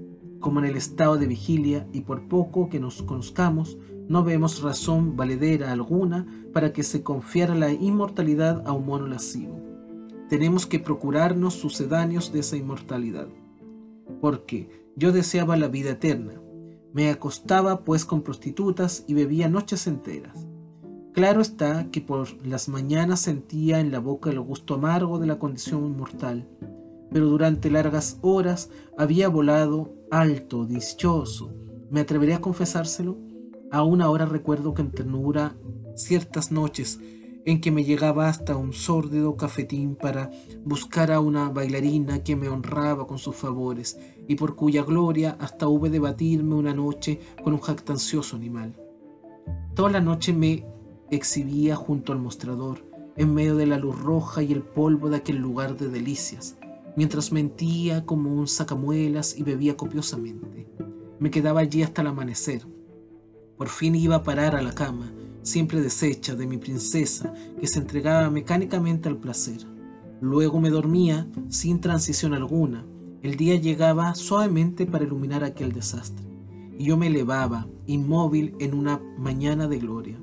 Como 0.43 0.59
en 0.59 0.67
el 0.67 0.77
estado 0.77 1.17
de 1.17 1.29
vigilia 1.29 1.87
y 1.93 2.01
por 2.01 2.27
poco 2.29 2.69
que 2.69 2.81
nos 2.81 3.03
conozcamos, 3.03 3.79
no 4.09 4.25
vemos 4.25 4.61
razón 4.61 5.17
valedera 5.17 5.71
alguna 5.71 6.27
para 6.53 6.73
que 6.73 6.83
se 6.83 7.05
confiara 7.05 7.55
la 7.55 7.71
inmortalidad 7.71 8.67
a 8.67 8.73
un 8.73 8.85
mono 8.85 9.07
lascivo. 9.07 9.61
Tenemos 10.29 10.67
que 10.67 10.81
procurarnos 10.81 11.55
sucedáneos 11.55 12.33
de 12.33 12.41
esa 12.41 12.57
inmortalidad. 12.57 13.29
Porque 14.21 14.69
yo 14.97 15.13
deseaba 15.13 15.57
la 15.57 15.69
vida 15.69 15.93
eterna, 15.93 16.43
me 16.93 17.09
acostaba 17.09 17.85
pues 17.85 18.05
con 18.05 18.23
prostitutas 18.23 19.05
y 19.07 19.15
bebía 19.15 19.49
noches 19.49 19.87
enteras. 19.87 20.49
Claro 21.13 21.41
está 21.41 21.89
que 21.93 22.01
por 22.01 22.45
las 22.45 22.69
mañanas 22.69 23.21
sentía 23.21 23.79
en 23.79 23.93
la 23.93 24.01
boca 24.01 24.31
el 24.31 24.41
gusto 24.41 24.75
amargo 24.75 25.21
de 25.21 25.29
la 25.29 25.39
condición 25.39 25.97
mortal, 25.97 26.49
pero 27.13 27.27
durante 27.27 27.71
largas 27.71 28.19
horas 28.23 28.71
había 28.97 29.29
volado 29.29 29.95
alto, 30.11 30.65
dichoso. 30.65 31.53
¿Me 31.91 32.01
atrevería 32.01 32.37
a 32.37 32.41
confesárselo? 32.41 33.19
Aún 33.71 34.03
ahora 34.03 34.27
recuerdo 34.27 34.75
que 34.75 34.83
en 34.83 34.91
ternura 34.91 35.57
ciertas 35.95 36.53
noches 36.53 37.01
en 37.45 37.61
que 37.61 37.71
me 37.71 37.85
llegaba 37.85 38.29
hasta 38.29 38.57
un 38.57 38.73
sórdido 38.73 39.37
cafetín 39.37 39.97
para 39.97 40.31
buscar 40.65 41.11
a 41.11 41.21
una 41.21 41.49
bailarina 41.49 42.23
que 42.23 42.37
me 42.37 42.49
honraba 42.49 43.07
con 43.07 43.19
sus 43.19 43.35
favores 43.35 43.99
y 44.29 44.37
por 44.37 44.55
cuya 44.55 44.83
gloria 44.83 45.37
hasta 45.41 45.67
hube 45.67 45.91
de 45.91 45.99
batirme 45.99 46.55
una 46.55 46.75
noche 46.75 47.21
con 47.43 47.53
un 47.53 47.61
jactancioso 47.61 48.37
animal. 48.37 48.77
Toda 49.75 49.91
la 49.91 50.01
noche 50.01 50.33
me 50.33 50.65
exhibía 51.11 51.77
junto 51.77 52.13
al 52.13 52.21
mostrador, 52.21 52.87
en 53.17 53.35
medio 53.35 53.57
de 53.57 53.67
la 53.67 53.79
luz 53.79 53.99
roja 53.99 54.43
y 54.43 54.53
el 54.53 54.63
polvo 54.63 55.11
de 55.11 55.17
aquel 55.17 55.37
lugar 55.37 55.77
de 55.77 55.89
delicias, 55.89 56.57
mientras 56.97 57.33
mentía 57.33 58.05
como 58.05 58.35
un 58.35 58.49
sacamuelas 58.49 59.37
y 59.37 59.43
bebía 59.43 59.77
copiosamente. 59.77 60.67
Me 61.19 61.31
quedaba 61.31 61.61
allí 61.61 61.83
hasta 61.83 62.03
el 62.03 62.09
amanecer. 62.09 62.67
Por 63.57 63.69
fin 63.69 63.95
iba 63.95 64.17
a 64.17 64.23
parar 64.23 64.57
a 64.57 64.63
la 64.63 64.73
cama, 64.73 65.13
siempre 65.43 65.81
deshecha 65.81 66.35
de 66.35 66.47
mi 66.47 66.59
princesa, 66.59 67.33
que 67.61 67.67
se 67.67 67.79
entregaba 67.79 68.29
mecánicamente 68.31 69.09
al 69.09 69.19
placer. 69.19 69.67
Luego 70.21 70.61
me 70.61 70.71
dormía 70.71 71.29
sin 71.49 71.81
transición 71.81 72.35
alguna. 72.35 72.85
El 73.23 73.37
día 73.37 73.57
llegaba 73.57 74.15
suavemente 74.15 74.87
para 74.87 75.05
iluminar 75.05 75.45
aquel 75.45 75.73
desastre, 75.73 76.27
y 76.77 76.85
yo 76.85 76.97
me 76.97 77.07
elevaba, 77.07 77.69
inmóvil, 77.87 78.57
en 78.59 78.75
una 78.75 79.01
mañana 79.17 79.69
de 79.69 79.79
gloria. 79.79 80.19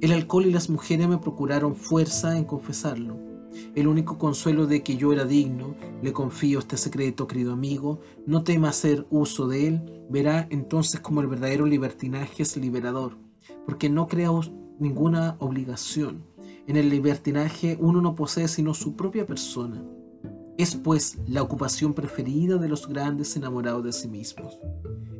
El 0.00 0.12
alcohol 0.12 0.46
y 0.46 0.52
las 0.52 0.68
mujeres 0.68 1.08
me 1.08 1.18
procuraron 1.18 1.76
fuerza 1.76 2.36
en 2.36 2.44
confesarlo. 2.44 3.31
El 3.74 3.86
único 3.86 4.18
consuelo 4.18 4.66
de 4.66 4.82
que 4.82 4.96
yo 4.96 5.12
era 5.12 5.24
digno, 5.24 5.74
le 6.02 6.12
confío 6.12 6.58
este 6.58 6.76
secreto, 6.76 7.26
querido 7.26 7.52
amigo, 7.52 8.00
no 8.26 8.44
tema 8.44 8.68
hacer 8.68 9.06
uso 9.10 9.48
de 9.48 9.68
él, 9.68 10.04
verá 10.10 10.46
entonces 10.50 11.00
como 11.00 11.20
el 11.20 11.26
verdadero 11.26 11.66
libertinaje 11.66 12.42
es 12.42 12.56
liberador 12.56 13.16
porque 13.64 13.88
no 13.88 14.08
crea 14.08 14.30
ninguna 14.78 15.36
obligación. 15.38 16.24
En 16.66 16.76
el 16.76 16.88
libertinaje 16.88 17.76
uno 17.80 18.00
no 18.00 18.14
posee 18.14 18.48
sino 18.48 18.74
su 18.74 18.96
propia 18.96 19.26
persona. 19.26 19.82
Es 20.58 20.76
pues 20.76 21.18
la 21.26 21.42
ocupación 21.42 21.94
preferida 21.94 22.56
de 22.56 22.68
los 22.68 22.88
grandes 22.88 23.36
enamorados 23.36 23.84
de 23.84 23.92
sí 23.92 24.08
mismos. 24.08 24.58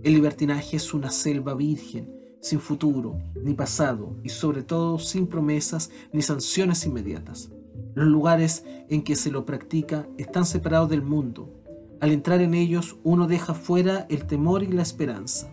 El 0.03 0.15
libertinaje 0.15 0.77
es 0.77 0.93
una 0.95 1.11
selva 1.11 1.55
virgen, 1.55 2.13
sin 2.41 2.61
futuro, 2.61 3.19
ni 3.43 3.55
pasado, 3.55 4.17
y 4.23 4.29
sobre 4.29 4.63
todo 4.63 4.99
sin 4.99 5.27
promesas 5.27 5.91
ni 6.13 6.23
sanciones 6.23 6.85
inmediatas. 6.85 7.51
Los 7.95 8.07
lugares 8.07 8.65
en 8.89 9.03
que 9.03 9.17
se 9.17 9.31
lo 9.31 9.45
practica 9.45 10.07
están 10.17 10.47
separados 10.47 10.89
del 10.89 11.03
mundo. 11.03 11.53
Al 12.01 12.11
entrar 12.11 12.41
en 12.41 12.55
ellos, 12.55 12.97
uno 13.05 13.27
deja 13.27 13.55
fuera 13.55 14.07
el 14.09 14.27
temor 14.27 14.63
y 14.63 14.69
la 14.69 14.83
esperanza. 14.83 15.53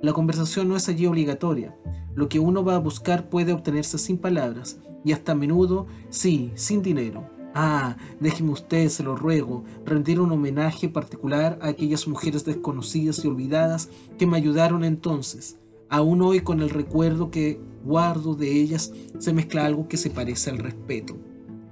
La 0.00 0.12
conversación 0.12 0.68
no 0.68 0.76
es 0.76 0.88
allí 0.88 1.06
obligatoria. 1.06 1.76
Lo 2.14 2.28
que 2.28 2.38
uno 2.38 2.64
va 2.64 2.76
a 2.76 2.80
buscar 2.80 3.28
puede 3.28 3.52
obtenerse 3.52 3.98
sin 3.98 4.18
palabras 4.18 4.78
y 5.04 5.12
hasta 5.12 5.32
a 5.32 5.34
menudo, 5.34 5.86
sí, 6.10 6.52
sin 6.54 6.82
dinero. 6.82 7.28
Ah, 7.54 7.96
déjeme 8.20 8.52
usted, 8.52 8.88
se 8.88 9.02
lo 9.02 9.16
ruego, 9.16 9.64
rendir 9.84 10.20
un 10.20 10.30
homenaje 10.30 10.88
particular 10.88 11.58
a 11.62 11.68
aquellas 11.68 12.06
mujeres 12.06 12.44
desconocidas 12.44 13.24
y 13.24 13.28
olvidadas 13.28 13.88
que 14.18 14.26
me 14.26 14.36
ayudaron 14.36 14.84
entonces. 14.84 15.58
Aún 15.88 16.20
hoy 16.22 16.40
con 16.40 16.60
el 16.60 16.70
recuerdo 16.70 17.30
que 17.30 17.60
guardo 17.84 18.34
de 18.34 18.52
ellas 18.52 18.92
se 19.18 19.32
mezcla 19.32 19.64
algo 19.64 19.88
que 19.88 19.96
se 19.96 20.10
parece 20.10 20.50
al 20.50 20.58
respeto. 20.58 21.16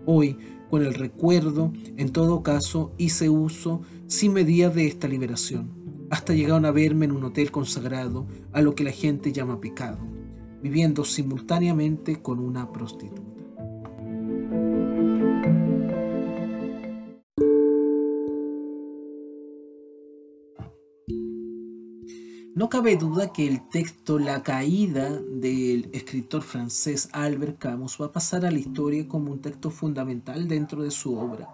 Hoy, 0.06 0.38
con 0.70 0.82
el 0.82 0.94
recuerdo, 0.94 1.72
en 1.96 2.10
todo 2.10 2.42
caso, 2.42 2.92
hice 2.96 3.28
uso 3.28 3.82
sin 4.06 4.32
medida 4.32 4.70
de 4.70 4.86
esta 4.86 5.08
liberación, 5.08 6.08
hasta 6.10 6.32
llegaron 6.32 6.64
a 6.64 6.70
verme 6.70 7.06
en 7.06 7.12
un 7.12 7.24
hotel 7.24 7.50
consagrado 7.50 8.26
a 8.52 8.62
lo 8.62 8.74
que 8.74 8.84
la 8.84 8.92
gente 8.92 9.32
llama 9.32 9.60
pecado, 9.60 9.98
viviendo 10.62 11.04
simultáneamente 11.04 12.22
con 12.22 12.38
una 12.38 12.72
prostituta. 12.72 13.35
No 22.56 22.70
cabe 22.70 22.96
duda 22.96 23.34
que 23.34 23.46
el 23.46 23.68
texto 23.68 24.18
La 24.18 24.42
caída 24.42 25.10
del 25.10 25.90
escritor 25.92 26.40
francés 26.40 27.10
Albert 27.12 27.58
Camus 27.58 27.98
va 28.00 28.06
a 28.06 28.12
pasar 28.12 28.46
a 28.46 28.50
la 28.50 28.58
historia 28.58 29.06
como 29.06 29.30
un 29.30 29.42
texto 29.42 29.70
fundamental 29.70 30.48
dentro 30.48 30.82
de 30.82 30.90
su 30.90 31.18
obra. 31.18 31.50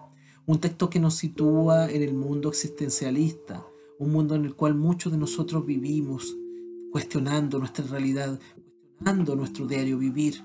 Un 0.46 0.60
texto 0.60 0.88
que 0.88 1.00
nos 1.00 1.16
sitúa 1.16 1.90
en 1.90 2.04
el 2.04 2.14
mundo 2.14 2.50
existencialista, 2.50 3.66
un 3.98 4.12
mundo 4.12 4.36
en 4.36 4.44
el 4.44 4.54
cual 4.54 4.76
muchos 4.76 5.10
de 5.10 5.18
nosotros 5.18 5.66
vivimos, 5.66 6.36
cuestionando 6.92 7.58
nuestra 7.58 7.84
realidad, 7.84 8.38
cuestionando 8.94 9.34
nuestro 9.34 9.66
diario 9.66 9.98
vivir. 9.98 10.40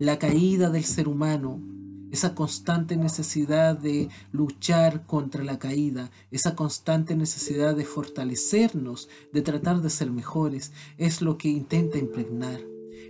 La 0.00 0.18
caída 0.18 0.70
del 0.70 0.82
ser 0.82 1.06
humano 1.06 1.62
esa 2.10 2.34
constante 2.34 2.96
necesidad 2.96 3.76
de 3.76 4.08
luchar 4.32 5.06
contra 5.06 5.44
la 5.44 5.58
caída, 5.58 6.10
esa 6.30 6.54
constante 6.54 7.16
necesidad 7.16 7.76
de 7.76 7.84
fortalecernos, 7.84 9.08
de 9.32 9.42
tratar 9.42 9.82
de 9.82 9.90
ser 9.90 10.10
mejores, 10.10 10.72
es 10.96 11.22
lo 11.22 11.38
que 11.38 11.48
intenta 11.48 11.98
impregnar. 11.98 12.60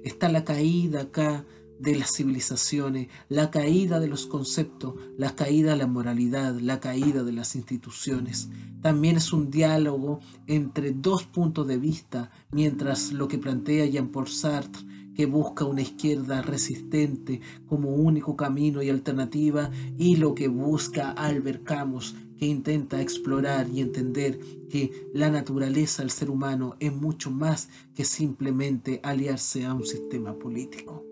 Está 0.05 0.29
la 0.29 0.45
caída 0.45 1.03
acá 1.03 1.45
de 1.79 1.97
las 1.97 2.13
civilizaciones, 2.15 3.09
la 3.29 3.51
caída 3.51 4.01
de 4.01 4.09
los 4.09 4.27
conceptos, 4.27 4.95
la 5.17 5.35
caída 5.35 5.73
de 5.73 5.77
la 5.77 5.87
moralidad, 5.87 6.59
la 6.59 6.81
caída 6.81 7.23
de 7.23 7.33
las 7.33 7.55
instituciones. 7.55 8.49
También 8.83 9.17
es 9.17 9.33
un 9.33 9.51
diálogo 9.51 10.21
entre 10.47 10.93
dos 10.93 11.25
puntos 11.25 11.67
de 11.67 11.79
vista, 11.79 12.31
mientras 12.51 13.13
lo 13.13 13.29
que 13.29 13.39
plantea 13.39 13.87
Jean-Paul 13.87 14.29
Sartre 14.29 14.83
que 15.19 15.27
busca 15.27 15.65
una 15.65 15.83
izquierda 15.83 16.43
resistente 16.43 17.41
como 17.67 17.91
único 17.91 18.37
camino 18.37 18.85
y 18.85 18.89
alternativa, 18.89 19.69
y 19.97 20.15
lo 20.15 20.33
que 20.33 20.47
busca 20.47 21.11
Albert 21.11 21.65
Camus, 21.65 22.15
que 22.39 22.47
intenta 22.47 23.03
explorar 23.03 23.69
y 23.69 23.81
entender 23.81 24.39
que 24.71 25.09
la 25.13 25.29
naturaleza 25.29 26.03
del 26.03 26.13
ser 26.13 26.31
humano 26.31 26.77
es 26.79 26.93
mucho 26.95 27.33
más 27.33 27.69
que 27.97 28.05
simplemente 28.05 29.01
aliarse 29.03 29.65
a 29.65 29.75
un 29.75 29.85
sistema 29.85 30.39
político. 30.39 31.05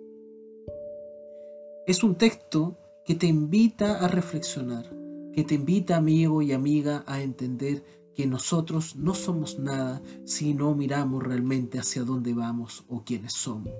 Es 1.89 2.05
un 2.05 2.15
texto 2.15 2.79
que 3.05 3.17
te 3.17 3.27
invita 3.27 3.99
a 3.99 4.07
reflexionar, 4.07 4.89
que 5.33 5.43
te 5.43 5.57
invita 5.57 5.97
amigo 5.97 6.43
y 6.43 6.53
amiga 6.53 7.03
a 7.09 7.23
entender 7.23 7.83
que 8.17 8.27
nosotros 8.27 8.97
no 8.97 9.15
somos 9.15 9.59
nada 9.59 10.03
si 10.25 10.55
no 10.55 10.75
miramos 10.75 11.23
realmente 11.23 11.79
hacia 11.79 12.03
dónde 12.03 12.33
vamos 12.33 12.85
o 12.89 13.05
quiénes 13.05 13.35
somos. 13.35 13.73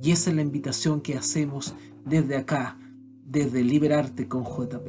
Y 0.00 0.10
esa 0.10 0.30
es 0.30 0.36
la 0.36 0.42
invitación 0.42 1.00
que 1.00 1.16
hacemos 1.16 1.74
desde 2.04 2.36
acá, 2.36 2.78
desde 3.24 3.64
Liberarte 3.64 4.28
con 4.28 4.44
JP. 4.44 4.86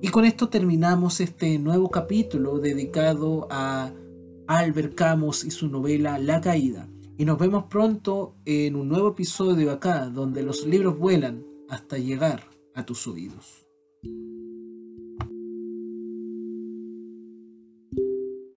Y 0.00 0.08
con 0.08 0.24
esto 0.24 0.48
terminamos 0.48 1.20
este 1.20 1.58
nuevo 1.58 1.90
capítulo 1.90 2.58
dedicado 2.58 3.46
a 3.50 3.92
Albert 4.46 4.94
Camus 4.94 5.44
y 5.44 5.50
su 5.50 5.68
novela 5.68 6.18
La 6.18 6.40
Caída. 6.40 6.88
Y 7.18 7.26
nos 7.26 7.38
vemos 7.38 7.64
pronto 7.64 8.34
en 8.46 8.74
un 8.74 8.88
nuevo 8.88 9.10
episodio 9.10 9.70
acá, 9.70 10.06
donde 10.06 10.42
los 10.42 10.66
libros 10.66 10.98
vuelan 10.98 11.44
hasta 11.68 11.98
llegar 11.98 12.42
a 12.74 12.84
tus 12.84 13.06
oídos. 13.06 13.61